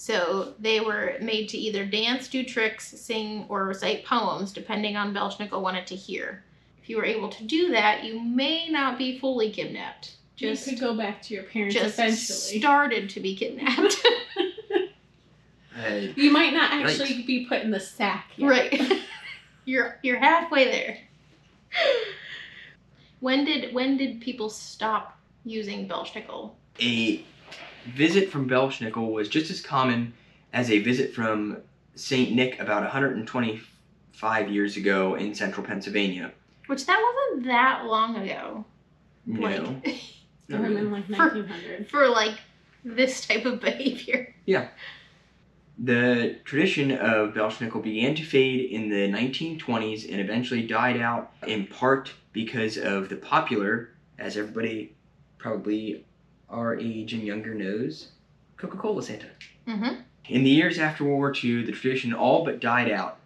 So 0.01 0.55
they 0.57 0.79
were 0.79 1.15
made 1.21 1.47
to 1.49 1.59
either 1.59 1.85
dance, 1.85 2.27
do 2.27 2.43
tricks, 2.43 2.87
sing, 2.87 3.45
or 3.49 3.65
recite 3.65 4.03
poems, 4.03 4.51
depending 4.51 4.97
on 4.97 5.13
Belschnickel 5.13 5.61
wanted 5.61 5.85
to 5.85 5.95
hear. 5.95 6.43
If 6.81 6.89
you 6.89 6.97
were 6.97 7.05
able 7.05 7.29
to 7.29 7.43
do 7.43 7.69
that, 7.69 8.03
you 8.03 8.19
may 8.19 8.67
not 8.67 8.97
be 8.97 9.19
fully 9.19 9.51
kidnapped. 9.51 10.13
Just, 10.35 10.65
you 10.65 10.73
could 10.73 10.81
go 10.81 10.97
back 10.97 11.21
to 11.21 11.35
your 11.35 11.43
parents 11.43 11.75
just 11.75 11.99
eventually. 11.99 12.59
started 12.59 13.11
to 13.11 13.19
be 13.19 13.35
kidnapped. 13.35 14.03
I, 15.77 16.11
you 16.15 16.31
might 16.31 16.53
not 16.53 16.71
Right. 16.71 16.99
actually 16.99 17.21
be 17.21 17.45
put 17.45 17.61
in 17.61 17.69
the 17.69 17.79
sack 17.79 18.31
yet. 18.37 18.47
right. 18.49 18.81
you're 19.65 19.99
you're 20.01 20.17
halfway 20.17 20.65
there. 20.65 20.97
When 23.19 23.45
did 23.45 23.71
when 23.75 23.97
did 23.97 24.19
people 24.19 24.49
stop 24.49 25.15
using 25.45 25.87
Belschnickel? 25.87 26.53
a 26.81 27.23
visit 27.85 28.29
from 28.29 28.49
Belschnickel 28.49 29.11
was 29.11 29.29
just 29.29 29.51
as 29.51 29.61
common 29.61 30.13
as 30.53 30.69
a 30.69 30.79
visit 30.79 31.13
from 31.13 31.57
Saint 31.95 32.33
Nick 32.33 32.59
about 32.59 32.81
125 32.83 34.49
years 34.49 34.77
ago 34.77 35.15
in 35.15 35.33
central 35.33 35.65
Pennsylvania. 35.65 36.31
Which 36.67 36.85
that 36.85 37.01
wasn't 37.31 37.47
that 37.47 37.85
long 37.85 38.15
ago. 38.15 38.65
You 39.25 39.41
Like 39.41 39.61
know, 39.61 39.81
Or 40.59 40.65
in 40.65 40.91
like 40.91 41.05
For- 41.07 41.13
1900. 41.13 41.89
for 41.89 42.07
like 42.09 42.35
this 42.83 43.25
type 43.25 43.45
of 43.45 43.61
behavior. 43.61 44.33
Yeah. 44.45 44.67
The 45.77 46.37
tradition 46.43 46.91
of 46.91 47.33
Belschnickel 47.33 47.81
began 47.81 48.13
to 48.15 48.23
fade 48.23 48.69
in 48.71 48.89
the 48.89 49.07
1920s 49.09 50.09
and 50.11 50.19
eventually 50.19 50.65
died 50.67 50.99
out 50.99 51.31
in 51.47 51.67
part 51.67 52.11
because 52.33 52.77
of 52.77 53.09
the 53.09 53.15
popular, 53.15 53.89
as 54.19 54.37
everybody 54.37 54.95
probably 55.37 56.05
our 56.51 56.77
age 56.77 57.13
and 57.13 57.23
younger 57.23 57.53
knows, 57.53 58.09
Coca 58.57 58.77
Cola 58.77 59.01
Santa. 59.01 59.27
Mm-hmm. 59.67 60.01
In 60.25 60.43
the 60.43 60.49
years 60.49 60.77
after 60.77 61.03
World 61.03 61.17
War 61.17 61.33
II, 61.43 61.63
the 61.63 61.71
tradition 61.71 62.13
all 62.13 62.45
but 62.45 62.59
died 62.59 62.91
out. 62.91 63.17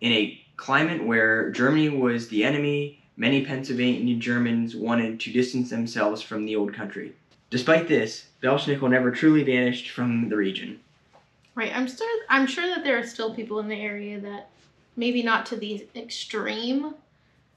In 0.00 0.12
a 0.12 0.40
climate 0.56 1.04
where 1.04 1.50
Germany 1.50 1.88
was 1.88 2.28
the 2.28 2.44
enemy, 2.44 3.02
many 3.16 3.44
Pennsylvania 3.44 4.16
Germans 4.16 4.74
wanted 4.74 5.20
to 5.20 5.32
distance 5.32 5.70
themselves 5.70 6.22
from 6.22 6.44
the 6.44 6.56
old 6.56 6.72
country. 6.72 7.12
Despite 7.50 7.88
this, 7.88 8.26
Belschnickel 8.42 8.90
never 8.90 9.10
truly 9.10 9.42
vanished 9.42 9.90
from 9.90 10.28
the 10.28 10.36
region. 10.36 10.80
Right. 11.54 11.74
I'm 11.74 11.88
still 11.88 12.06
I'm 12.28 12.46
sure 12.46 12.68
that 12.68 12.84
there 12.84 12.98
are 12.98 13.06
still 13.06 13.34
people 13.34 13.58
in 13.58 13.68
the 13.68 13.80
area 13.80 14.20
that 14.20 14.50
maybe 14.96 15.22
not 15.22 15.46
to 15.46 15.56
the 15.56 15.88
extreme 15.96 16.94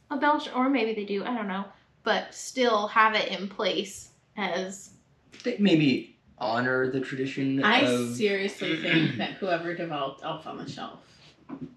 of 0.10 0.20
Belch 0.20 0.50
or 0.56 0.70
maybe 0.70 0.94
they 0.94 1.06
do, 1.06 1.24
I 1.24 1.36
don't 1.36 1.48
know. 1.48 1.66
But 2.04 2.34
still 2.34 2.88
have 2.88 3.14
it 3.14 3.28
in 3.28 3.48
place 3.48 4.10
as 4.38 4.92
They 5.44 5.58
maybe 5.60 6.16
honor 6.38 6.90
the 6.90 7.00
tradition 7.00 7.64
I 7.64 7.82
of 7.82 8.16
seriously 8.16 8.78
think 8.82 9.18
that 9.18 9.32
whoever 9.34 9.74
developed 9.76 10.24
Elf 10.24 10.48
on 10.48 10.58
the 10.58 10.70
Shelf 10.70 11.00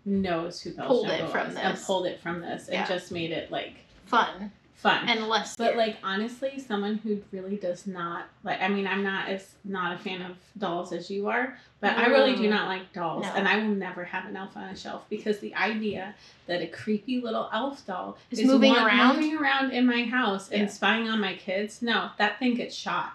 knows 0.05 0.61
who 0.61 0.71
Belschnickel 0.73 0.87
Pulled 0.87 1.09
it 1.11 1.31
from 1.31 1.47
was 1.49 1.57
and 1.57 1.77
this. 1.77 1.85
pulled 1.85 2.07
it 2.07 2.21
from 2.21 2.41
this 2.41 2.69
Yeah. 2.71 2.81
and 2.81 2.89
just 2.89 3.11
made 3.13 3.33
it 3.33 3.51
like 3.51 3.75
fun 4.07 4.53
fun. 4.75 5.09
and 5.09 5.27
less 5.29 5.57
But 5.57 5.77
like 5.77 5.97
honestly, 6.03 6.59
someone 6.61 6.97
who 6.99 7.21
really 7.33 7.57
does 7.57 7.87
not 7.87 8.27
like 8.45 8.61
I 8.63 8.69
mean, 8.69 8.87
I'm 8.87 9.03
not 9.03 9.29
as 9.29 9.55
not 9.65 9.95
a 9.95 9.99
fan 9.99 10.23
of 10.23 10.37
dolls 10.59 10.93
as 10.93 11.11
you 11.11 11.27
are, 11.29 11.59
but 11.81 11.97
I 11.99 12.07
really 12.07 12.37
do 12.37 12.45
No. 12.45 12.51
not 12.57 12.69
like 12.69 12.93
dolls 12.93 13.25
No. 13.25 13.33
and 13.35 13.49
I 13.49 13.57
will 13.59 13.75
never 13.75 14.05
have 14.05 14.27
an 14.27 14.37
elf 14.37 14.57
on 14.57 14.65
a 14.65 14.77
shelf 14.77 15.05
because 15.11 15.41
the 15.41 15.55
idea 15.57 16.15
that 16.47 16.63
a 16.63 16.67
creepy 16.69 17.21
little 17.21 17.51
elf 17.53 17.85
doll 17.87 18.17
Is 18.31 18.45
moving 18.45 18.75
around? 18.77 19.17
moving 19.17 19.37
around 19.37 19.73
in 19.73 19.87
my 19.87 20.05
house 20.05 20.51
Yeah. 20.53 20.59
and 20.61 20.71
spying 20.71 21.09
on 21.09 21.21
my 21.21 21.35
kids, 21.35 21.83
no, 21.83 22.11
that 22.19 22.39
thing 22.39 22.55
gets 22.55 22.75
shot. 22.75 23.13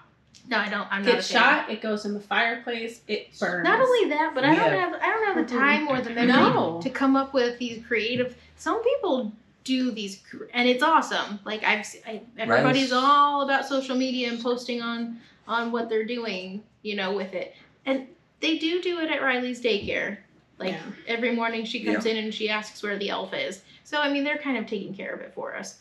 No, 0.50 0.58
I 0.58 0.68
don't 0.68 0.88
I'm 0.92 1.04
not 1.06 1.14
Gets 1.16 1.30
a 1.30 1.34
fan. 1.34 1.42
shot, 1.64 1.70
it 1.70 1.82
goes 1.82 2.06
in 2.06 2.14
the 2.16 2.20
fireplace, 2.20 3.02
it 3.08 3.30
burns. 3.40 3.64
Not 3.64 3.80
only 3.80 4.10
that, 4.10 4.34
but 4.34 4.44
I 4.44 4.56
don't 4.56 4.72
have- 4.74 4.92
have 4.94 5.02
I 5.02 5.06
don't 5.08 5.26
have 5.38 5.48
the 5.48 5.56
time 5.58 5.88
or 5.88 6.02
the 6.02 6.10
memory 6.10 6.28
No. 6.28 6.80
to 6.82 6.90
come 6.90 7.16
up 7.16 7.34
with 7.34 7.60
these 7.60 7.86
creative. 7.86 8.36
Some 8.58 8.84
people 8.84 9.32
do 9.64 9.92
these, 9.92 10.22
cr- 10.30 10.46
and 10.54 10.68
it's 10.68 10.82
awesome. 10.82 11.40
Like 11.46 11.64
I've, 11.64 11.86
I, 12.08 12.22
everybody's 12.38 12.92
Riley's- 12.92 12.92
all 12.94 13.42
about 13.44 13.68
social 13.68 13.96
media 13.96 14.30
and 14.30 14.42
posting 14.42 14.82
on 14.82 15.20
on 15.48 15.72
what 15.72 15.88
they're 15.90 16.06
doing, 16.06 16.64
you 16.82 16.96
know, 16.96 17.14
with 17.14 17.34
it, 17.34 17.56
and 17.86 18.08
they 18.40 18.58
do 18.58 18.82
do 18.82 19.00
it 19.02 19.12
at 19.12 19.22
Riley's 19.22 19.62
daycare. 19.62 20.18
Like 20.58 20.74
Yeah. 20.74 20.82
every 21.08 21.36
morning, 21.36 21.64
she 21.64 21.84
comes 21.84 22.06
in 22.06 22.18
and 22.18 22.34
she 22.34 22.50
asks 22.50 22.82
where 22.84 22.98
the 22.98 23.10
elf 23.10 23.34
is. 23.34 23.62
So 23.84 24.00
I 24.00 24.12
mean, 24.12 24.24
they're 24.24 24.38
kind 24.40 24.58
of 24.58 24.66
taking 24.66 24.96
care 24.96 25.14
of 25.14 25.22
it 25.22 25.32
for 25.36 25.56
us. 25.56 25.80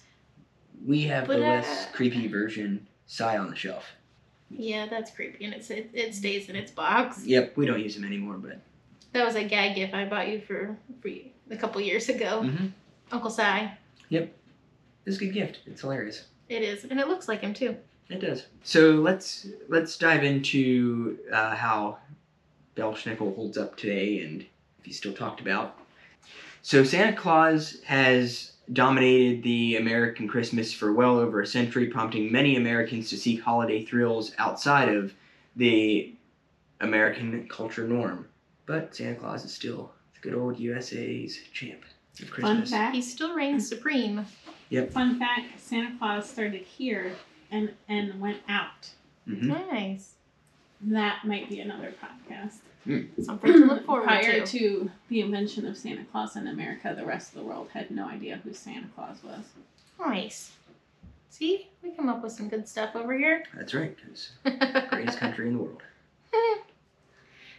we 0.86 1.02
have 1.04 1.26
But, 1.26 1.38
the 1.38 1.44
uh, 1.46 1.48
less 1.54 1.88
creepy 1.92 2.28
version, 2.28 2.86
Si 3.06 3.24
on 3.24 3.50
the 3.50 3.56
Shelf. 3.56 3.84
Yeah, 4.50 4.86
that's 4.86 5.10
creepy, 5.10 5.44
and 5.44 5.54
it's 5.54 5.70
it, 5.70 5.90
it 5.92 6.14
stays 6.14 6.48
in 6.48 6.56
its 6.56 6.70
box. 6.70 7.24
Yep, 7.24 7.56
we 7.56 7.66
don't 7.66 7.80
use 7.80 7.94
them 7.94 8.04
anymore, 8.04 8.36
but 8.38 8.60
That 9.12 9.24
was 9.24 9.34
a 9.36 9.44
gag 9.44 9.76
gift 9.76 9.94
I 9.94 10.04
bought 10.06 10.28
you 10.28 10.40
for 10.40 10.76
for 11.00 11.08
you 11.08 11.24
a 11.50 11.56
couple 11.56 11.80
years 11.80 12.08
ago. 12.08 12.42
Mhm. 12.44 12.72
Uncle 13.10 13.30
Si. 13.30 13.42
it's 14.10 15.16
a 15.16 15.20
good 15.20 15.32
gift. 15.32 15.60
It's 15.66 15.80
hilarious. 15.80 16.26
It 16.48 16.62
is, 16.62 16.84
and 16.84 16.98
it 17.00 17.08
looks 17.08 17.28
like 17.28 17.40
him 17.40 17.54
too. 17.54 17.76
It 18.08 18.20
does. 18.20 18.46
So 18.62 18.92
let's 18.92 19.46
let's 19.68 19.98
dive 19.98 20.24
into 20.24 21.18
uh, 21.32 21.54
how 21.54 21.98
Belschnickel 22.76 23.34
holds 23.34 23.58
up 23.58 23.76
today 23.76 24.22
and 24.22 24.42
if 24.78 24.84
he's 24.84 24.96
still 24.96 25.12
talked 25.12 25.40
about. 25.40 25.78
So 26.62 26.84
Santa 26.84 27.14
Claus 27.16 27.80
has 27.84 28.52
dominated 28.72 29.42
the 29.42 29.76
American 29.76 30.28
Christmas 30.28 30.72
for 30.72 30.92
well 30.92 31.18
over 31.18 31.40
a 31.40 31.46
century, 31.46 31.86
prompting 31.86 32.30
many 32.30 32.56
Americans 32.56 33.08
to 33.10 33.16
seek 33.16 33.42
holiday 33.42 33.84
thrills 33.84 34.32
outside 34.38 34.88
of 34.88 35.14
the 35.56 36.12
American 36.80 37.48
culture 37.48 37.86
norm. 37.86 38.26
But 38.66 38.94
Santa 38.94 39.16
Claus 39.16 39.44
is 39.44 39.52
still 39.52 39.92
the 40.14 40.20
good 40.20 40.38
old 40.38 40.58
USA's 40.58 41.38
champ 41.52 41.82
of 42.20 42.28
Fun 42.30 42.66
fact. 42.66 42.94
He 42.94 43.02
still 43.02 43.34
reigns 43.34 43.68
supreme. 43.68 44.26
Yep. 44.70 44.90
Fun 44.92 45.18
fact: 45.18 45.60
Santa 45.60 45.96
Claus 45.98 46.28
started 46.28 46.62
here 46.62 47.12
and 47.50 47.72
and 47.88 48.20
went 48.20 48.38
out. 48.48 48.90
Mhm. 49.26 49.70
Nice. 49.70 50.14
That 50.80 51.24
might 51.24 51.48
be 51.48 51.60
another 51.60 51.92
podcast. 52.02 52.58
Something 53.22 53.52
to 53.52 53.58
look 53.66 53.84
forward 53.86 54.04
Prior 54.04 54.40
to. 54.44 54.58
to 54.58 54.90
the 55.08 55.20
invention 55.20 55.66
of 55.66 55.76
Santa 55.76 56.04
Claus 56.10 56.36
in 56.36 56.46
America, 56.46 56.94
the 56.96 57.04
rest 57.04 57.34
of 57.34 57.40
the 57.40 57.44
world 57.44 57.68
had 57.74 57.90
no 57.90 58.06
idea 58.06 58.40
who 58.42 58.52
Santa 58.54 58.86
Claus 58.94 59.18
was. 59.22 59.40
Nice. 60.00 60.52
See, 61.30 61.68
we 61.82 61.90
come 61.90 62.08
up 62.08 62.22
with 62.22 62.32
some 62.32 62.48
good 62.48 62.66
stuff 62.66 62.96
over 62.96 63.16
here. 63.16 63.44
That's 63.54 63.74
right, 63.74 63.94
because 63.96 64.30
greatest 64.88 65.18
country 65.20 65.48
in 65.48 65.54
the 65.54 65.62
world. 65.62 65.82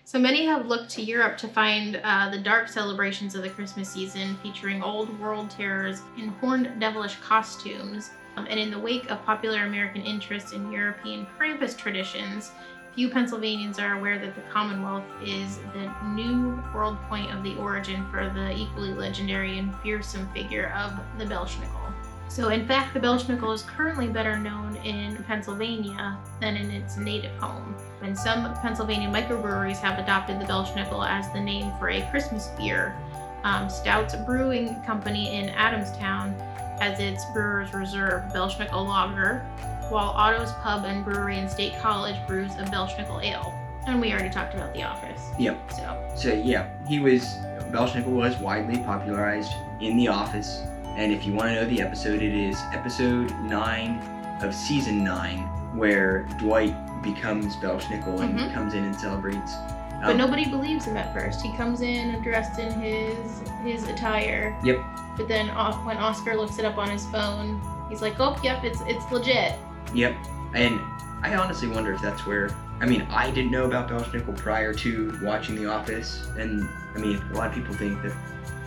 so 0.04 0.18
many 0.18 0.46
have 0.46 0.66
looked 0.66 0.90
to 0.92 1.02
Europe 1.04 1.38
to 1.38 1.48
find 1.48 2.02
uh, 2.04 2.30
the 2.30 2.40
dark 2.40 2.68
celebrations 2.68 3.36
of 3.36 3.44
the 3.44 3.50
Christmas 3.50 3.90
season, 3.90 4.36
featuring 4.42 4.82
old 4.82 5.18
world 5.20 5.50
terrors 5.52 6.02
in 6.18 6.30
horned 6.30 6.80
devilish 6.80 7.16
costumes. 7.18 8.10
Um, 8.36 8.48
and 8.50 8.60
in 8.60 8.72
the 8.72 8.80
wake 8.80 9.10
of 9.12 9.24
popular 9.26 9.66
American 9.66 10.02
interest 10.02 10.54
in 10.54 10.72
European 10.72 11.28
Krampus 11.38 11.78
traditions, 11.78 12.52
few 12.96 13.10
Pennsylvanians 13.10 13.80
are 13.80 13.98
aware 13.98 14.20
that 14.20 14.36
the 14.36 14.42
Commonwealth 14.52 15.06
is 15.24 15.60
the 15.74 15.92
new 16.16 16.62
world 16.74 16.98
point 17.04 17.32
of 17.34 17.44
the 17.44 17.56
origin 17.56 18.06
for 18.10 18.30
the 18.30 18.52
equally 18.56 18.94
legendary 18.94 19.58
and 19.58 19.76
fearsome 19.78 20.28
figure 20.34 20.74
of 20.76 20.94
the 21.18 21.26
Belschnickel. 21.26 21.94
So, 22.30 22.50
in 22.50 22.68
fact, 22.68 22.94
the 22.94 23.00
Belschnickel 23.00 23.54
is 23.54 23.64
currently 23.64 24.08
better 24.08 24.38
known 24.38 24.76
in 24.78 25.24
Pennsylvania 25.24 26.18
than 26.40 26.56
in 26.56 26.70
its 26.70 26.96
native 26.96 27.36
home. 27.38 27.76
And 28.04 28.18
some 28.18 28.54
Pennsylvania 28.62 29.10
microbreweries 29.10 29.78
have 29.78 29.98
adopted 29.98 30.40
the 30.40 30.46
Belschnickel 30.46 31.08
as 31.10 31.32
the 31.34 31.40
name 31.40 31.72
for 31.80 31.90
a 31.90 32.08
Christmas 32.12 32.50
beer, 32.58 32.96
um, 33.44 33.68
Stoudts 33.68 34.26
Brewing 34.26 34.82
Company 34.84 35.36
in 35.36 35.50
Adamstown 35.50 36.38
has 36.80 37.00
its 37.00 37.26
Brewers 37.34 37.74
Reserve 37.74 38.32
Belschnickel 38.34 38.86
Lager, 38.86 39.46
while 39.90 40.10
Otto's 40.10 40.52
Pub 40.64 40.86
and 40.86 41.04
Brewery 41.04 41.38
in 41.40 41.50
State 41.50 41.78
College 41.80 42.16
brews 42.28 42.52
a 42.58 42.64
Belschnickel 42.66 43.24
Ale. 43.24 43.54
And 43.88 44.00
we 44.02 44.12
already 44.12 44.30
talked 44.30 44.54
about 44.54 44.74
The 44.74 44.84
Office. 44.84 45.30
Yep. 45.40 45.72
So, 45.72 46.12
So 46.16 46.34
yeah, 46.34 46.68
he 46.88 47.00
was 47.00 47.24
Belschnickel 47.72 48.08
was 48.08 48.36
widely 48.38 48.78
popularized 48.84 49.52
in 49.80 49.96
The 49.98 50.08
Office, 50.08 50.64
and 50.98 51.12
if 51.14 51.26
you 51.26 51.34
want 51.34 51.50
to 51.50 51.56
know 51.56 51.66
the 51.66 51.82
episode, 51.82 52.22
it 52.22 52.34
is 52.34 52.60
episode 52.74 53.32
nine 53.42 54.00
of 54.42 54.54
season 54.54 55.04
nine, 55.04 55.40
where 55.76 56.24
Dwight 56.38 56.76
becomes 57.02 57.56
Belschnickel 57.58 58.20
and 58.22 58.38
Mhm. 58.40 58.54
comes 58.54 58.74
in 58.74 58.84
and 58.86 58.96
celebrates. 58.96 59.56
but 60.02 60.12
Um, 60.12 60.18
nobody 60.18 60.46
believes 60.46 60.86
him 60.86 60.96
at 60.96 61.14
first. 61.14 61.42
He 61.42 61.52
comes 61.58 61.82
in 61.82 62.22
dressed 62.22 62.58
in 62.60 62.72
his 62.80 63.42
his 63.64 63.84
attire. 63.88 64.56
Yep. 64.64 64.78
But 65.18 65.28
then 65.28 65.50
Os- 65.52 65.76
when 65.86 65.98
Oscar 65.98 66.36
looks 66.38 66.58
it 66.58 66.64
up 66.66 66.78
on 66.78 66.90
his 66.90 67.06
phone, 67.08 67.60
he's 67.90 68.02
like, 68.02 68.16
"Oh, 68.20 68.36
yep, 68.42 68.64
it's 68.64 68.82
it's 68.88 69.10
legit." 69.12 69.56
Yep, 69.94 70.16
and 70.54 70.80
I 71.22 71.36
honestly 71.36 71.68
wonder 71.68 71.94
if 71.94 72.02
that's 72.02 72.26
where. 72.26 72.50
I 72.82 72.86
mean, 72.86 73.02
I 73.10 73.30
didn't 73.32 73.52
know 73.52 73.66
about 73.66 73.90
Belschnickel 73.90 74.38
prior 74.38 74.74
to 74.76 75.20
watching 75.22 75.56
The 75.56 75.66
Office, 75.66 76.28
and 76.38 76.68
I 76.96 77.00
mean, 77.00 77.22
a 77.32 77.36
lot 77.36 77.50
of 77.50 77.54
people 77.54 77.74
think 77.76 78.02
that. 78.04 78.14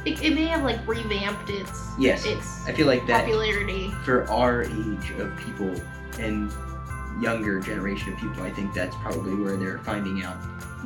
It, 0.04 0.20
it 0.22 0.34
may 0.34 0.46
have 0.46 0.64
like 0.64 0.86
revamped 0.86 1.48
its 1.48 1.88
Yes, 1.98 2.26
its 2.26 2.66
I 2.66 2.72
feel 2.72 2.86
like 2.88 3.06
that 3.06 3.24
popularity. 3.24 3.90
for 4.04 4.28
our 4.30 4.62
age 4.64 5.10
of 5.18 5.34
people 5.38 5.72
and 6.18 6.52
younger 7.22 7.60
generation 7.60 8.12
of 8.12 8.18
people, 8.18 8.42
I 8.42 8.50
think 8.50 8.74
that's 8.74 8.96
probably 8.96 9.34
where 9.36 9.56
they're 9.56 9.78
finding 9.78 10.24
out. 10.24 10.36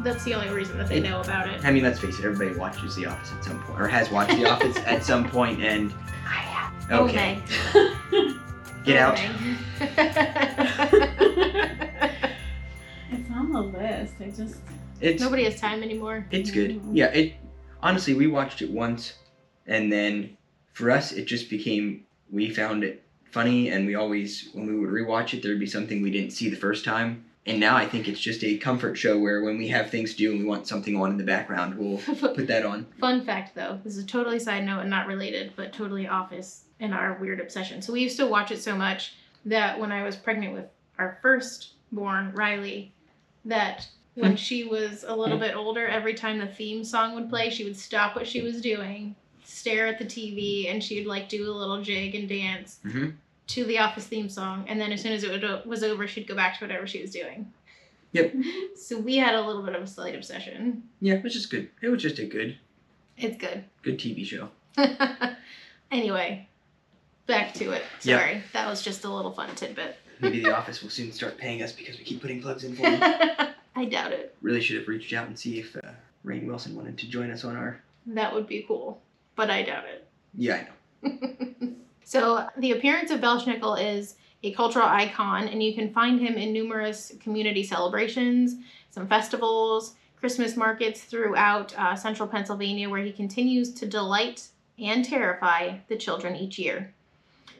That's 0.04 0.22
the 0.24 0.34
only 0.34 0.50
reason 0.50 0.76
that 0.76 0.88
they 0.88 1.00
know 1.00 1.20
about 1.22 1.48
it. 1.48 1.64
I 1.64 1.70
mean, 1.70 1.82
let's 1.82 1.98
face 1.98 2.18
it, 2.18 2.26
everybody 2.26 2.56
watches 2.58 2.94
The 2.94 3.06
Office 3.06 3.32
at 3.32 3.42
some 3.42 3.60
point, 3.62 3.80
or 3.80 3.88
has 3.88 4.10
watched 4.10 4.36
The 4.36 4.44
Office 4.50 4.76
at 4.84 5.02
some 5.02 5.26
point, 5.28 5.62
and 5.62 5.92
I 6.26 6.32
have. 6.42 6.92
okay, 6.92 7.42
get 8.86 8.96
out. 8.96 9.18
it's 13.10 13.30
on 13.30 13.52
the 13.52 13.60
list. 13.60 14.14
I 14.20 14.30
just 14.30 14.56
It's 15.00 15.20
Nobody 15.22 15.44
has 15.44 15.60
time 15.60 15.82
anymore. 15.82 16.26
it's 16.30 16.50
good. 16.50 16.80
Mhm. 16.82 16.90
Yeah, 16.92 17.06
it 17.06 17.34
honestly 17.82 18.14
we 18.14 18.26
watched 18.26 18.62
it 18.62 18.70
once, 18.70 19.14
and 19.66 19.92
then 19.92 20.36
for 20.72 20.90
us 20.90 21.12
it 21.12 21.26
just 21.26 21.50
became 21.50 22.04
we 22.30 22.50
found 22.50 22.82
it 22.84 23.02
funny, 23.30 23.68
and 23.70 23.86
we 23.86 23.94
always 23.94 24.48
when 24.54 24.66
we 24.66 24.78
would 24.78 24.88
rewatch 24.90 25.34
it 25.34 25.42
there'd 25.42 25.60
be 25.60 25.66
something 25.66 26.00
we 26.02 26.10
didn't 26.10 26.30
see 26.30 26.48
the 26.48 26.56
first 26.56 26.84
time. 26.84 27.24
And 27.48 27.60
now 27.60 27.76
I 27.76 27.86
think 27.86 28.08
it's 28.08 28.18
just 28.18 28.42
a 28.42 28.56
comfort 28.58 28.96
show 28.98 29.16
where 29.20 29.40
when 29.44 29.56
we 29.56 29.68
have 29.68 29.88
things 29.88 30.10
to 30.12 30.16
do 30.16 30.32
and 30.32 30.40
we 30.40 30.44
want 30.44 30.66
something 30.66 30.96
on 30.96 31.12
in 31.12 31.16
the 31.16 31.22
background, 31.22 31.78
we'll 31.78 31.98
put 32.34 32.48
that 32.48 32.66
on. 32.66 32.86
Fun 32.98 33.24
fact 33.24 33.54
though, 33.54 33.78
this 33.84 33.96
is 33.96 34.02
a 34.02 34.06
totally 34.06 34.40
side 34.40 34.64
note 34.64 34.80
and 34.80 34.90
not 34.90 35.06
related, 35.06 35.52
but 35.54 35.72
totally 35.72 36.08
office 36.08 36.64
and 36.80 36.92
our 36.94 37.14
weird 37.20 37.40
obsession. 37.40 37.80
So 37.82 37.92
we 37.92 38.00
used 38.02 38.16
to 38.18 38.26
watch 38.26 38.50
it 38.50 38.62
so 38.62 38.76
much 38.76 39.14
that 39.44 39.78
when 39.78 39.92
I 39.92 40.02
was 40.02 40.16
pregnant 40.16 40.52
with 40.54 40.66
our 40.98 41.18
firstborn, 41.22 42.32
Riley, 42.34 42.92
that 43.44 43.88
when 44.14 44.36
she 44.36 44.64
was 44.64 45.04
a 45.06 45.14
little 45.14 45.38
bit 45.38 45.54
older, 45.54 45.86
every 45.86 46.14
time 46.14 46.38
the 46.38 46.46
theme 46.46 46.82
song 46.84 47.14
would 47.14 47.28
play, 47.28 47.50
she 47.50 47.64
would 47.64 47.76
stop 47.76 48.16
what 48.16 48.26
she 48.26 48.42
was 48.42 48.60
doing, 48.60 49.14
stare 49.44 49.86
at 49.86 49.98
the 49.98 50.04
TV, 50.04 50.70
and 50.70 50.82
she'd 50.82 51.06
like 51.06 51.28
do 51.28 51.48
a 51.50 51.52
little 51.52 51.82
jig 51.82 52.14
and 52.14 52.28
dance 52.28 52.80
Mhm. 52.84 53.14
to 53.48 53.64
the 53.64 53.78
office 53.78 54.06
theme 54.06 54.28
song. 54.28 54.64
And 54.68 54.80
then 54.80 54.90
as 54.92 55.02
soon 55.02 55.12
as 55.12 55.22
it 55.22 55.30
would- 55.30 55.66
was 55.66 55.82
over, 55.84 56.06
she'd 56.08 56.26
go 56.26 56.34
back 56.34 56.58
to 56.58 56.64
whatever 56.64 56.86
she 56.86 57.00
was 57.02 57.10
doing. 57.10 57.52
Yep. 58.12 58.34
So 58.76 58.98
we 58.98 59.16
had 59.16 59.34
a 59.34 59.40
little 59.46 59.62
bit 59.62 59.74
of 59.74 59.82
a 59.82 59.86
slight 59.86 60.14
obsession. 60.14 60.82
Yeah, 61.00 61.14
it 61.14 61.22
was 61.22 61.32
just 61.34 61.50
good. 61.50 61.68
It 61.82 61.88
was 61.88 62.00
just 62.02 62.18
a 62.18 62.24
good, 62.26 62.56
It's 63.18 63.36
good. 63.36 63.64
good 63.82 63.98
TV 63.98 64.24
show. 64.24 64.48
anyway, 65.90 66.48
back 67.26 67.54
to 67.54 67.72
it. 67.72 67.82
Sorry, 68.00 68.42
that 68.52 68.68
was 68.68 68.82
just 68.82 69.04
a 69.04 69.10
little 69.10 69.32
fun 69.32 69.54
tidbit. 69.54 69.96
Maybe 70.20 70.40
The 70.42 70.56
Office 70.56 70.82
will 70.82 70.90
soon 70.90 71.12
start 71.12 71.36
paying 71.36 71.62
us 71.62 71.72
because 71.72 71.98
we 71.98 72.04
keep 72.04 72.22
putting 72.22 72.40
plugs 72.40 72.64
in 72.64 72.74
for 72.74 72.82
them. 72.82 73.54
I 73.76 73.84
doubt 73.84 74.12
it. 74.12 74.34
really 74.40 74.62
should 74.62 74.76
have 74.78 74.88
reached 74.88 75.12
out 75.12 75.26
and 75.26 75.38
see 75.38 75.58
if 75.60 75.76
uh, 75.76 75.90
Rainn 76.24 76.46
Wilson 76.46 76.74
wanted 76.74 76.96
to 76.98 77.08
join 77.08 77.30
us 77.30 77.44
on 77.44 77.56
our. 77.56 77.82
That 78.06 78.32
would 78.32 78.46
be 78.46 78.64
cool, 78.66 79.02
but 79.34 79.50
I 79.50 79.62
doubt 79.62 79.84
it. 79.84 80.06
Yeah, 80.34 80.64
I 81.02 81.08
know. 81.10 81.18
so 82.04 82.46
the 82.56 82.72
appearance 82.72 83.10
of 83.10 83.20
Belschnickel 83.20 83.78
is 83.96 84.16
a 84.42 84.52
cultural 84.52 84.86
icon, 84.86 85.48
and 85.48 85.62
you 85.62 85.74
can 85.74 85.92
find 85.92 86.18
him 86.20 86.34
in 86.34 86.52
numerous 86.52 87.12
community 87.20 87.62
celebrations, 87.62 88.56
some 88.90 89.06
festivals, 89.06 89.94
Christmas 90.18 90.56
markets 90.56 91.02
throughout 91.02 91.76
uh, 91.78 91.94
central 91.94 92.28
Pennsylvania, 92.28 92.88
where 92.88 93.02
he 93.02 93.12
continues 93.12 93.74
to 93.74 93.86
delight 93.86 94.48
and 94.78 95.04
terrify 95.04 95.78
the 95.88 95.96
children 95.96 96.34
each 96.36 96.58
year. 96.58 96.92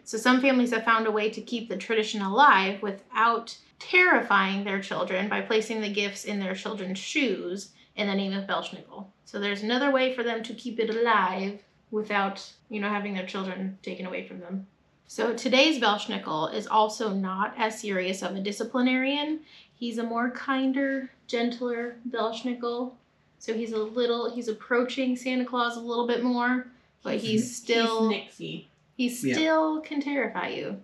So 0.07 0.19
some 0.19 0.40
families 0.40 0.73
have 0.73 0.85
found 0.85 1.09
a 1.09 1.11
way 1.11 1.31
to 1.31 1.40
keep 1.40 1.69
the 1.69 1.77
tradition 1.77 2.23
alive 2.23 2.81
without 2.81 3.59
terrifying 3.81 4.62
their 4.62 4.81
children 4.81 5.29
by 5.29 5.40
placing 5.40 5.81
the 5.81 5.92
gifts 5.92 6.25
in 6.25 6.38
their 6.38 6.55
children's 6.55 7.01
shoes 7.01 7.73
in 7.97 8.07
the 8.07 8.14
name 8.14 8.33
of 8.33 8.47
Belschnickel. 8.47 9.07
So 9.25 9.40
there's 9.40 9.64
another 9.64 9.90
way 9.90 10.14
for 10.14 10.23
them 10.23 10.45
to 10.45 10.55
keep 10.55 10.79
it 10.79 10.90
alive 10.90 11.61
without, 11.90 12.53
you 12.71 12.81
know, 12.81 12.88
having 12.88 13.14
their 13.14 13.27
children 13.27 13.79
taken 13.83 14.07
away 14.07 14.29
from 14.29 14.38
them. 14.38 14.69
So 15.09 15.35
today's 15.35 15.81
Belschnickel 15.81 16.55
is 16.55 16.69
also 16.69 17.12
not 17.12 17.55
as 17.59 17.81
serious 17.81 18.23
of 18.23 18.37
a 18.37 18.40
disciplinarian. 18.40 19.40
He's 19.75 19.99
a 19.99 20.05
more 20.05 20.31
kinder, 20.31 21.11
gentler 21.27 21.97
Belschnickel. 22.09 22.92
So 23.40 23.55
he's 23.55 23.73
a 23.73 23.83
little 23.83 24.33
he's 24.33 24.47
approaching 24.47 25.16
Santa 25.16 25.45
Claus 25.45 25.77
a 25.77 25.81
little 25.81 26.07
bit 26.07 26.23
more, 26.23 26.69
but 27.03 27.16
he's 27.16 27.57
still 27.57 28.09
he's 28.09 28.21
Nixie. 28.21 28.69
He 28.97 29.09
Yeah. 29.09 29.35
still 29.35 29.81
can 29.81 30.01
terrify 30.01 30.49
you. 30.49 30.81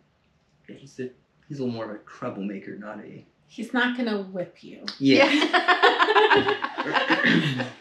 Yeah, 0.69 0.77
he's 0.77 0.95
the 0.97 1.11
he's 1.49 1.59
a 1.59 1.65
little 1.65 1.75
more 1.75 1.85
of 1.87 1.91
a 1.91 1.99
troublemaker, 2.05 2.77
not 2.77 2.99
a. 3.01 3.25
He's 3.49 3.73
not 3.75 3.97
gonna 3.97 4.23
whip 4.23 4.63
you. 4.63 4.85
Yeah. 4.99 5.31
Yeah. 5.31 7.67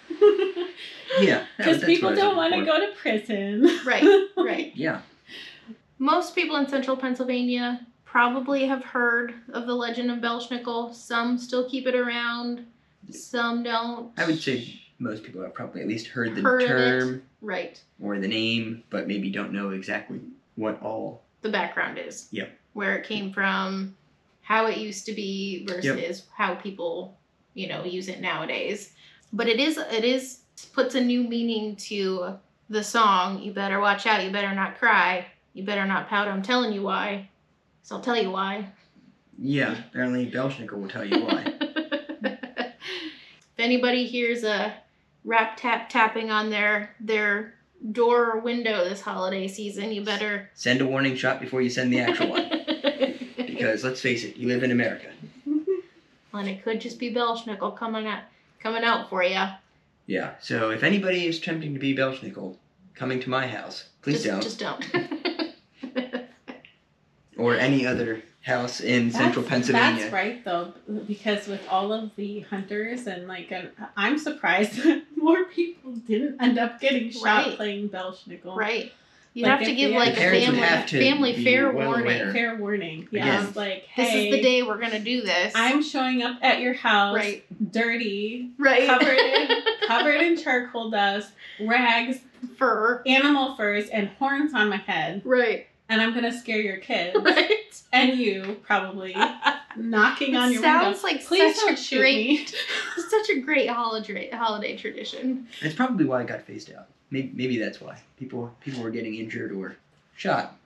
yeah. 1.22 1.46
Because 1.58 1.84
people 1.84 2.14
don't 2.16 2.36
want 2.36 2.54
to 2.54 2.66
go 2.66 2.80
to 2.80 2.94
prison. 2.98 3.80
right, 3.86 4.04
right. 4.38 4.72
Yeah. 4.76 5.02
Most 6.00 6.36
people 6.36 6.56
in 6.56 6.68
central 6.68 6.98
Pennsylvania 6.98 7.86
probably 8.06 8.66
have 8.66 8.84
heard 8.84 9.34
of 9.54 9.68
the 9.68 9.76
legend 9.76 10.12
of 10.12 10.18
Belschnickel. 10.20 10.94
Some 10.94 11.38
still 11.38 11.70
keep 11.70 11.88
it 11.88 11.96
around, 11.96 12.66
some 13.12 13.64
don't. 13.64 14.12
I 14.18 14.26
would 14.26 14.42
say 14.42 14.80
most 15.02 15.24
people 15.24 15.42
have 15.42 15.54
probably 15.54 15.82
at 15.82 15.88
least 15.88 16.08
heard 16.08 16.36
the 16.36 16.42
Heard 16.42 16.62
of 16.64 16.70
it. 16.70 16.74
term 16.74 17.24
Right. 17.42 17.82
or 18.02 18.20
the 18.20 18.28
name, 18.28 18.84
but 18.90 19.08
maybe 19.08 19.30
don't 19.30 19.52
know 19.52 19.72
exactly 19.72 20.20
what 20.56 20.82
all. 20.82 21.24
The 21.42 21.50
background 21.50 21.98
is. 21.98 22.28
Yep. 22.32 22.58
Where 22.74 22.96
it 22.96 23.06
came 23.08 23.34
from, 23.34 23.96
how 24.44 24.68
it 24.68 24.78
used 24.78 25.06
to 25.08 25.14
be 25.14 25.66
versus 25.66 26.24
how 26.36 26.56
people, 26.56 27.18
you 27.56 27.68
know, 27.68 27.84
use 27.84 28.08
it 28.08 28.22
nowadays. 28.22 28.94
But 29.34 29.48
it 29.48 29.60
is 29.60 29.78
it 29.78 30.04
is 30.04 30.40
puts 30.74 30.94
a 30.96 31.02
new 31.02 31.24
meaning 31.24 31.76
to 31.78 32.36
the 32.70 32.84
song. 32.84 33.42
You 33.42 33.52
better 33.52 33.80
watch 33.80 34.06
out. 34.06 34.24
You 34.24 34.30
better 34.32 34.54
not 34.54 34.78
cry. 34.78 35.26
You 35.54 35.64
better 35.64 35.86
not 35.86 36.08
pout. 36.08 36.28
I'm 36.28 36.44
telling 36.44 36.72
you 36.72 36.84
why. 36.84 37.30
So 37.82 37.96
I'll 37.96 38.02
tell 38.02 38.22
you 38.22 38.30
why. 38.32 38.68
Yeah, 39.40 39.76
apparently 39.90 40.30
Belschnickel 40.30 40.74
will 40.80 40.88
tell 40.88 41.04
you 41.04 41.26
why. 41.26 41.44
if 42.22 43.58
anybody 43.58 44.06
hears 44.06 44.44
a 44.44 44.74
rap 45.26 45.58
tap 45.58 45.90
tapping 45.90 46.32
on 46.32 46.50
their 46.50 46.96
their 47.00 47.54
door 47.92 48.32
or 48.32 48.40
window 48.40 48.84
this 48.84 49.02
holiday 49.02 49.48
season, 49.48 49.92
you 49.92 50.04
better 50.04 50.50
send 50.54 50.82
a 50.82 50.86
warning 50.86 51.16
shot 51.16 51.40
before 51.40 51.62
you 51.62 51.70
send 51.70 51.92
the 51.92 52.00
actual 52.00 52.30
one. 52.30 52.50
Because 53.38 53.84
let's 53.84 54.02
face 54.02 54.24
it, 54.24 54.38
you 54.38 54.48
live 54.48 54.64
in 54.64 54.72
America. 54.72 55.08
and 55.46 56.48
it 56.48 56.64
could 56.64 56.82
just 56.82 56.98
be 56.98 57.14
Belschnickel 57.14 57.78
coming 57.78 58.08
out 58.08 58.24
coming 58.60 58.84
out 58.84 59.08
for 59.08 59.24
you. 59.24 59.44
Yeah. 60.08 60.32
So 60.42 60.72
if 60.72 60.82
anybody 60.82 61.28
is 61.28 61.38
attempting 61.38 61.76
to 61.76 61.80
be 61.80 61.96
Belschnickel, 61.96 62.56
coming 62.96 63.20
to 63.20 63.30
my 63.30 63.46
house, 63.48 63.86
please 64.02 64.24
just, 64.24 64.60
don't. 64.60 64.82
Just 64.82 64.94
don't. 64.94 66.26
Or 67.38 67.56
any 67.56 67.88
other 67.88 68.22
house 68.42 68.80
in 68.82 69.12
central 69.12 69.46
Pennsylvania. 69.46 70.02
That's 70.02 70.14
right 70.14 70.44
though, 70.44 70.74
because 71.08 71.48
with 71.48 71.62
all 71.70 71.94
of 71.94 72.16
the 72.16 72.40
hunters 72.42 73.06
and 73.08 73.28
like, 73.28 73.52
uh, 73.52 73.64
I'm 73.96 74.18
surprised 74.18 74.74
that 74.84 75.04
more 75.16 75.46
people 75.46 75.92
didn't 75.92 76.42
end 76.42 76.58
up 76.58 76.80
getting 76.80 77.12
shot 77.12 77.24
Right. 77.24 77.56
playing 77.56 77.90
Belschnickel. 77.90 78.56
right. 78.56 78.92
You 79.34 79.44
Like 79.46 79.60
have 79.60 79.68
to 79.70 79.74
give 79.76 79.92
like 79.92 80.14
a 80.14 80.16
family 80.18 80.84
family 80.90 81.42
fair 81.44 81.72
well 81.72 81.88
warning. 81.88 82.20
aware. 82.22 82.34
Fair 82.34 82.56
warning. 82.58 83.08
Yeah, 83.12 83.22
Again. 83.36 83.46
it's 83.48 83.56
like, 83.56 83.88
This 83.96 84.14
is 84.14 84.30
the 84.32 84.42
day 84.42 84.62
we're 84.62 84.78
gonna 84.80 85.00
do 85.00 85.22
this. 85.22 85.54
I'm 85.56 85.82
showing 85.82 86.22
up 86.22 86.38
at 86.42 86.60
your 86.60 86.74
house, 86.74 87.16
right. 87.16 87.72
dirty, 87.72 88.50
Right. 88.58 88.88
covered 88.88 89.18
in 89.18 89.50
covered 89.88 90.22
in 90.22 90.36
charcoal 90.38 90.90
dust, 90.90 91.32
rags, 91.62 92.18
fur. 92.58 93.02
animal 93.06 93.56
furs, 93.56 93.88
and 93.88 94.10
horns 94.20 94.54
on 94.54 94.68
my 94.68 94.78
head, 94.78 95.22
Right. 95.24 95.68
And 95.92 96.02
I'm 96.02 96.14
gonna 96.16 96.32
scare 96.32 96.60
your 96.62 96.78
kids 96.78 97.16
Right. 97.22 97.82
and 97.94 98.18
you 98.18 98.58
probably 98.64 99.16
knocking 99.78 100.36
on 100.36 100.50
It 100.50 100.54
your 100.54 100.62
sounds 100.64 101.04
window. 101.04 101.18
like 101.20 101.26
Please 101.28 101.56
such 101.56 101.66
don't 101.66 101.74
a 101.74 101.82
shoot 101.82 102.00
great 102.00 102.16
me. 102.28 102.48
It's 102.98 103.10
such 103.12 103.30
a 103.30 103.40
great 103.42 103.70
holiday 103.70 104.30
holiday 104.32 104.76
tradition. 104.78 105.48
It's 105.62 105.76
probably 105.76 106.06
why 106.06 106.22
I 106.22 106.24
got 106.24 106.42
phased 106.42 106.72
out. 106.74 106.88
Maybe, 107.12 107.32
maybe 107.36 107.58
that's 107.60 107.80
why 107.82 108.00
people 108.18 108.54
people 108.62 108.82
were 108.82 108.90
getting 108.90 109.16
injured 109.16 109.52
or 109.52 109.76
shot. 110.16 110.58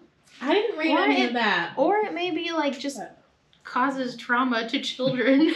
I 0.41 0.53
didn't 0.53 0.77
read 0.77 0.91
Or 0.91 0.99
any 0.99 1.21
it- 1.23 1.27
of 1.27 1.33
that. 1.33 1.73
Or 1.75 1.97
it 1.97 2.13
may 2.13 2.31
be 2.31 2.51
like 2.51 2.77
just 2.79 2.99
causes 3.63 4.15
trauma 4.15 4.67
to 4.69 4.79
children. 4.81 5.53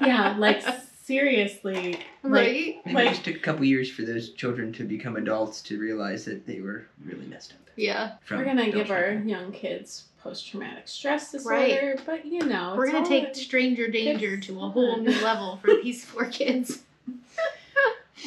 yeah, 0.00 0.34
like 0.38 0.62
seriously, 1.04 1.92
like 2.22 2.32
right? 2.32 2.76
Maybe 2.84 2.94
Like- 2.94 3.06
it 3.06 3.10
just 3.10 3.24
took 3.24 3.36
a 3.36 3.40
couple 3.40 3.64
years 3.64 3.90
for 3.90 4.02
those 4.02 4.30
children 4.30 4.72
to 4.74 4.84
become 4.84 5.16
adults 5.16 5.62
to 5.62 5.78
realize 5.78 6.24
that 6.26 6.46
they 6.46 6.60
were 6.60 6.86
really 7.04 7.26
messed 7.26 7.52
up. 7.54 7.58
Yeah. 7.76 8.12
We're 8.30 8.44
gonna 8.44 8.70
give 8.70 8.90
our 8.90 9.12
young 9.12 9.52
kids 9.52 10.04
post 10.22 10.46
traumatic 10.48 10.86
stress 10.88 11.34
Right. 11.44 11.68
disorder, 11.74 12.00
but 12.06 12.24
you 12.26 12.40
know, 12.46 12.74
We're 12.76 12.90
gonna 12.92 13.06
take 13.06 13.34
stranger 13.34 13.88
danger 13.88 14.36
to 14.36 14.60
a 14.60 14.68
whole 14.68 14.98
new 14.98 15.10
level 15.22 15.56
for 15.62 15.70
these 15.82 16.04
four 16.04 16.26
kids. 16.26 16.82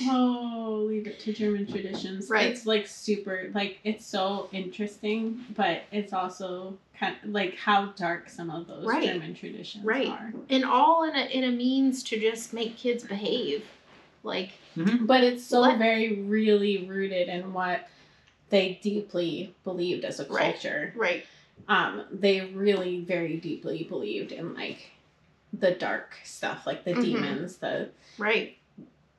Oh, 0.08 0.84
leave 0.89 1.08
it 1.08 1.19
to 1.21 1.31
German 1.31 1.65
traditions. 1.67 2.29
Right. 2.29 2.47
It's 2.49 2.65
like 2.65 2.86
super, 2.86 3.49
like 3.53 3.79
it's 3.86 4.05
so 4.05 4.49
interesting, 4.51 5.45
but 5.55 5.84
it's 5.89 6.12
also 6.12 6.77
kind 6.99 7.15
of 7.23 7.29
like 7.29 7.55
how 7.55 7.93
dark 7.95 8.29
some 8.29 8.49
of 8.49 8.67
those 8.67 8.86
Right. 8.86 9.03
German 9.05 9.34
traditions 9.36 9.86
Right. 9.86 10.10
are. 10.10 10.34
And 10.49 10.65
all 10.65 11.03
in 11.05 11.15
a 11.15 11.25
in 11.27 11.45
a 11.45 11.51
means 11.51 12.03
to 12.03 12.19
just 12.19 12.51
make 12.51 12.75
kids 12.75 13.05
behave. 13.05 13.63
Like 14.23 14.49
But 14.75 15.23
it's 15.23 15.45
so 15.45 15.62
Let- 15.62 15.77
very 15.77 16.19
really 16.23 16.86
rooted 16.86 17.29
in 17.29 17.53
what 17.53 17.88
they 18.49 18.79
deeply 18.81 19.55
believed 19.63 20.05
as 20.05 20.19
a 20.19 20.25
culture. 20.25 20.93
right. 20.95 21.25
Um, 21.67 22.05
they 22.12 22.41
really 22.41 23.01
very 23.01 23.38
deeply 23.38 23.84
believed 23.84 24.31
in 24.31 24.53
like 24.53 24.91
the 25.53 25.71
dark 25.71 26.15
stuff, 26.23 26.67
like 26.67 26.84
the 26.84 26.93
Mhm. 26.93 27.01
demons, 27.01 27.58
the 27.58 27.89
Right. 28.17 28.58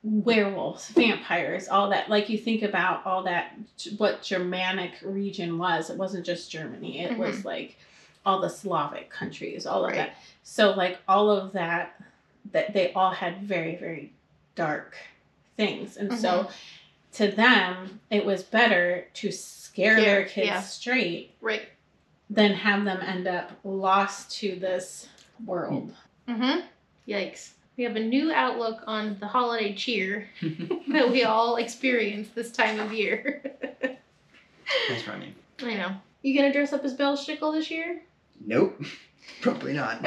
werewolves, 0.03 0.89
vampires, 0.89 1.67
all 1.67 1.89
that. 1.89 2.09
Like 2.09 2.29
you 2.29 2.37
think 2.37 2.61
about 2.63 3.05
all 3.05 3.23
that, 3.23 3.53
what 3.97 4.21
Germanic 4.21 4.93
region 5.01 5.57
was. 5.57 5.89
It 5.89 5.97
wasn't 5.97 6.25
just 6.25 6.51
Germany. 6.51 6.99
It 6.99 7.17
was 7.17 7.43
like 7.43 7.77
all 8.25 8.39
the 8.39 8.49
Slavic 8.49 9.09
countries, 9.09 9.65
all 9.65 9.83
of 9.83 9.89
Right. 9.91 9.97
that. 9.97 10.15
So 10.43 10.71
like 10.71 10.99
all 11.07 11.29
of 11.29 11.51
that, 11.53 11.99
that 12.51 12.73
they 12.73 12.93
all 12.93 13.11
had 13.11 13.41
very 13.41 13.75
very 13.75 14.13
dark 14.55 14.95
things, 15.57 15.97
and 15.97 16.13
so 16.13 16.47
to 17.17 17.31
them 17.31 17.99
it 18.11 18.23
was 18.25 18.43
better 18.43 19.05
to 19.15 19.31
scare 19.31 19.95
their 19.99 20.25
kids 20.25 20.47
yeah. 20.47 20.61
straight 20.61 21.35
Right. 21.41 21.63
than 22.29 22.53
have 22.53 22.85
them 22.85 22.99
end 23.01 23.27
up 23.27 23.51
lost 23.63 24.31
to 24.39 24.55
this 24.55 25.07
world. 25.45 25.93
Mm-hmm. 26.27 26.59
Yikes. 27.07 27.51
We 27.75 27.83
have 27.83 27.95
a 27.95 27.99
new 28.03 28.31
outlook 28.31 28.81
on 28.87 29.17
the 29.19 29.27
holiday 29.27 29.73
cheer 29.75 30.27
that 30.41 31.11
we 31.11 31.23
all 31.23 31.55
experience 31.57 32.29
this 32.35 32.51
time 32.51 32.79
of 32.79 32.91
year. 32.93 33.41
That's 34.89 35.07
running. 35.07 35.33
I 35.63 35.73
know. 35.75 35.91
You 36.21 36.35
gonna 36.35 36.53
dress 36.53 36.73
up 36.73 36.83
as 36.83 36.95
Belsnickel 36.95 37.53
this 37.53 37.71
year? 37.71 38.01
Nope, 38.45 38.81
probably 39.41 39.73
not. 39.73 40.05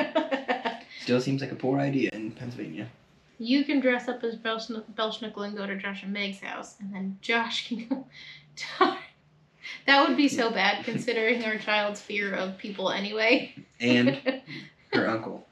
Still 1.03 1.21
seems 1.21 1.41
like 1.41 1.53
a 1.53 1.57
poor 1.57 1.81
idea 1.81 2.11
in 2.13 2.31
Pennsylvania. 2.33 2.89
You 3.41 3.65
can 3.65 3.81
dress 3.81 4.07
up 4.07 4.23
as 4.23 4.37
Belschn- 4.37 4.85
Belschnickel 4.95 5.45
and 5.47 5.57
go 5.57 5.67
to 5.67 5.77
Josh 5.77 6.03
and 6.05 6.13
Meg's 6.13 6.39
house, 6.41 6.77
and 6.79 6.93
then 6.95 7.19
Josh 7.23 7.67
can 7.69 7.87
go. 7.89 8.07
to 8.57 8.97
that 9.87 10.07
would 10.07 10.17
be 10.17 10.29
so 10.29 10.51
bad 10.51 10.85
considering 10.85 11.43
our 11.45 11.57
child's 11.57 12.01
fear 12.01 12.35
of 12.35 12.59
people 12.59 12.91
anyway. 12.91 13.55
And 13.81 14.21
her 14.93 15.09
uncle, 15.09 15.47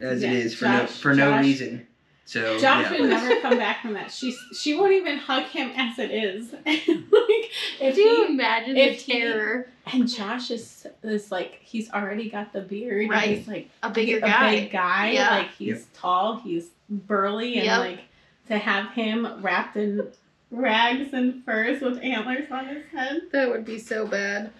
as 0.00 0.22
it 0.22 0.26
Yeah, 0.30 0.38
is 0.38 0.54
for 0.54 0.66
no 0.66 0.80
Josh- 0.80 0.90
for 1.00 1.14
no 1.14 1.38
reason. 1.38 1.86
So 2.26 2.58
Josh 2.60 2.90
yeah. 2.92 3.00
would 3.00 3.10
never 3.10 3.40
come 3.40 3.56
back 3.58 3.82
from 3.82 3.94
that. 3.94 4.10
She 4.12 4.36
she 4.56 4.74
won't 4.74 4.92
even 4.92 5.18
hug 5.18 5.44
him 5.44 5.70
as 5.76 5.98
it 5.98 6.10
is. 6.12 6.52
like 6.66 7.50
if 7.80 7.94
Do 7.96 8.00
you 8.00 8.26
he 8.26 8.32
imagine 8.34 8.76
if 8.76 9.04
the 9.04 9.12
he- 9.12 9.20
terror? 9.20 9.66
and 9.92 10.08
Josh 10.08 10.50
is 10.52 10.86
is 11.02 11.32
like 11.32 11.58
he's 11.62 11.90
already 11.90 12.30
got 12.30 12.52
the 12.52 12.60
beard. 12.60 13.02
and 13.02 13.10
Right. 13.10 13.36
He's 13.38 13.48
like 13.48 13.68
A 13.82 13.90
bigger 13.90 14.18
a 14.18 14.20
guy. 14.20 14.60
big 14.60 14.70
guy. 14.72 15.10
Yeah. 15.10 15.30
Like 15.38 15.50
he's 15.58 15.86
tall. 15.94 16.36
He's 16.38 16.68
burly, 16.88 17.56
and 17.56 17.64
Yep. 17.64 17.78
like 17.80 18.00
to 18.48 18.58
have 18.58 18.92
him 18.92 19.42
wrapped 19.42 19.76
in 19.76 20.06
rags 20.52 21.12
and 21.12 21.44
furs 21.44 21.80
with 21.80 21.98
antlers 22.02 22.50
on 22.50 22.66
his 22.66 22.84
head. 22.92 23.22
That 23.32 23.48
would 23.50 23.64
be 23.64 23.78
so 23.78 24.06
bad. 24.06 24.50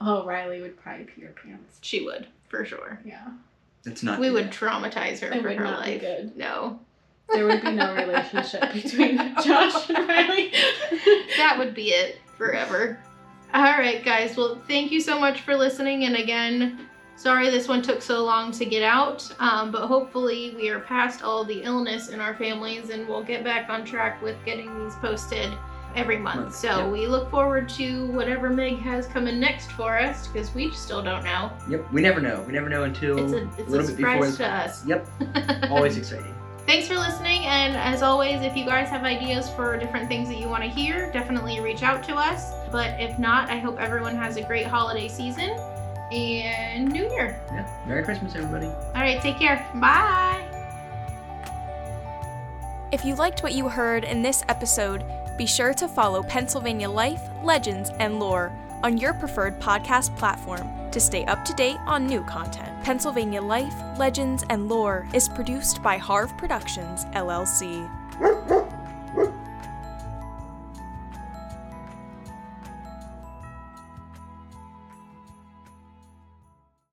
Oh, 0.00 0.24
Riley 0.24 0.60
would 0.60 0.76
probably 0.80 1.04
pee 1.04 1.22
her 1.22 1.28
pants. 1.42 1.78
She 1.80 2.04
would, 2.04 2.26
for 2.48 2.64
sure. 2.64 2.98
Yeah, 3.04 3.28
That's 3.84 4.02
not. 4.02 4.18
We 4.18 4.26
do 4.28 4.34
would 4.34 4.50
traumatize 4.50 5.20
her 5.20 5.28
it 5.32 5.40
for 5.42 5.48
would 5.48 5.56
her 5.58 5.64
not 5.64 5.84
be 5.84 5.92
life. 5.92 6.00
good. 6.00 6.36
No. 6.36 6.80
There 7.32 7.46
would 7.46 7.62
be 7.62 7.72
no 7.72 7.94
relationship 7.94 8.72
between 8.72 9.16
Josh 9.44 9.88
and 9.90 10.06
Riley. 10.08 10.50
that 11.36 11.56
would 11.58 11.74
be 11.74 11.88
it 11.88 12.18
forever. 12.36 12.98
All 13.54 13.62
right, 13.62 14.04
guys. 14.04 14.36
Well, 14.36 14.60
thank 14.68 14.90
you 14.92 15.00
so 15.00 15.18
much 15.18 15.40
for 15.42 15.56
listening. 15.56 16.04
And 16.04 16.16
again, 16.16 16.88
sorry 17.16 17.50
this 17.50 17.68
one 17.68 17.82
took 17.82 18.02
so 18.02 18.24
long 18.24 18.50
to 18.52 18.64
get 18.64 18.82
out, 18.82 19.28
um, 19.40 19.70
but 19.70 19.86
hopefully 19.86 20.54
we 20.56 20.68
are 20.68 20.80
past 20.80 21.22
all 21.22 21.44
the 21.44 21.62
illness 21.62 22.08
in 22.08 22.20
our 22.20 22.34
families 22.34 22.90
and 22.90 23.08
we'll 23.08 23.22
get 23.22 23.44
back 23.44 23.70
on 23.70 23.84
track 23.84 24.20
with 24.22 24.36
getting 24.44 24.82
these 24.82 24.94
posted 24.96 25.52
every 25.94 26.18
month. 26.18 26.40
Month, 26.40 26.54
So 26.56 26.78
yep. 26.80 26.92
we 26.92 27.06
look 27.06 27.30
forward 27.30 27.68
to 27.70 28.06
whatever 28.08 28.50
Meg 28.50 28.78
has 28.78 29.06
coming 29.06 29.38
next 29.38 29.70
for 29.72 29.96
us 29.96 30.26
because 30.26 30.52
we 30.52 30.72
still 30.72 31.02
don't 31.02 31.22
know. 31.24 31.52
Yep, 31.70 31.92
we 31.92 32.02
never 32.02 32.20
know. 32.20 32.42
We 32.46 32.52
never 32.52 32.68
know 32.68 32.82
until 32.82 33.16
It's 33.18 33.32
a 33.32 33.44
it's 33.60 33.68
a 33.68 33.70
little 33.70 33.86
bit 33.86 33.96
before. 33.98 34.30
surprise 34.30 34.36
to 34.38 34.46
us. 34.48 34.86
Yep, 34.86 35.06
always 35.70 35.96
exciting. 35.96 36.34
Thanks 36.66 36.88
for 36.88 36.94
listening, 36.94 37.44
and 37.44 37.76
as 37.76 38.02
always, 38.02 38.40
if 38.40 38.56
you 38.56 38.64
guys 38.64 38.88
have 38.88 39.04
ideas 39.04 39.50
for 39.50 39.76
different 39.76 40.08
things 40.08 40.28
that 40.28 40.38
you 40.38 40.48
want 40.48 40.62
to 40.62 40.68
hear, 40.68 41.12
definitely 41.12 41.60
reach 41.60 41.82
out 41.82 42.02
to 42.04 42.14
us. 42.14 42.52
But 42.72 42.98
if 42.98 43.18
not, 43.18 43.50
I 43.50 43.58
hope 43.58 43.78
everyone 43.78 44.16
has 44.16 44.38
a 44.38 44.42
great 44.42 44.66
holiday 44.66 45.08
season 45.08 45.50
and 46.10 46.90
New 46.90 47.10
Year. 47.10 47.38
Yeah, 47.52 47.68
Merry 47.86 48.02
Christmas, 48.02 48.34
everybody. 48.34 48.66
All 48.66 48.94
right, 48.94 49.20
take 49.20 49.38
care. 49.38 49.66
Bye. 49.74 50.42
If 52.92 53.04
you 53.04 53.14
liked 53.14 53.42
what 53.42 53.52
you 53.52 53.68
heard 53.68 54.04
in 54.04 54.22
this 54.22 54.42
episode, 54.48 55.04
be 55.36 55.44
sure 55.46 55.74
to 55.74 55.86
follow 55.86 56.22
Pennsylvania 56.22 56.88
Life, 56.88 57.22
Legends, 57.42 57.90
and 57.98 58.18
Lore 58.18 58.52
on 58.82 58.96
your 58.96 59.12
preferred 59.12 59.60
podcast 59.60 60.16
platform 60.16 60.66
to 60.94 61.00
stay 61.00 61.24
up 61.26 61.44
to 61.44 61.52
date 61.54 61.78
on 61.86 62.06
new 62.06 62.22
content. 62.22 62.70
Pennsylvania 62.84 63.42
Life, 63.42 63.74
Legends, 63.98 64.44
and 64.48 64.68
Lore 64.68 65.06
is 65.12 65.28
produced 65.28 65.82
by 65.82 65.98
Harv 65.98 66.34
Productions, 66.38 67.04
LLC. 67.06 67.90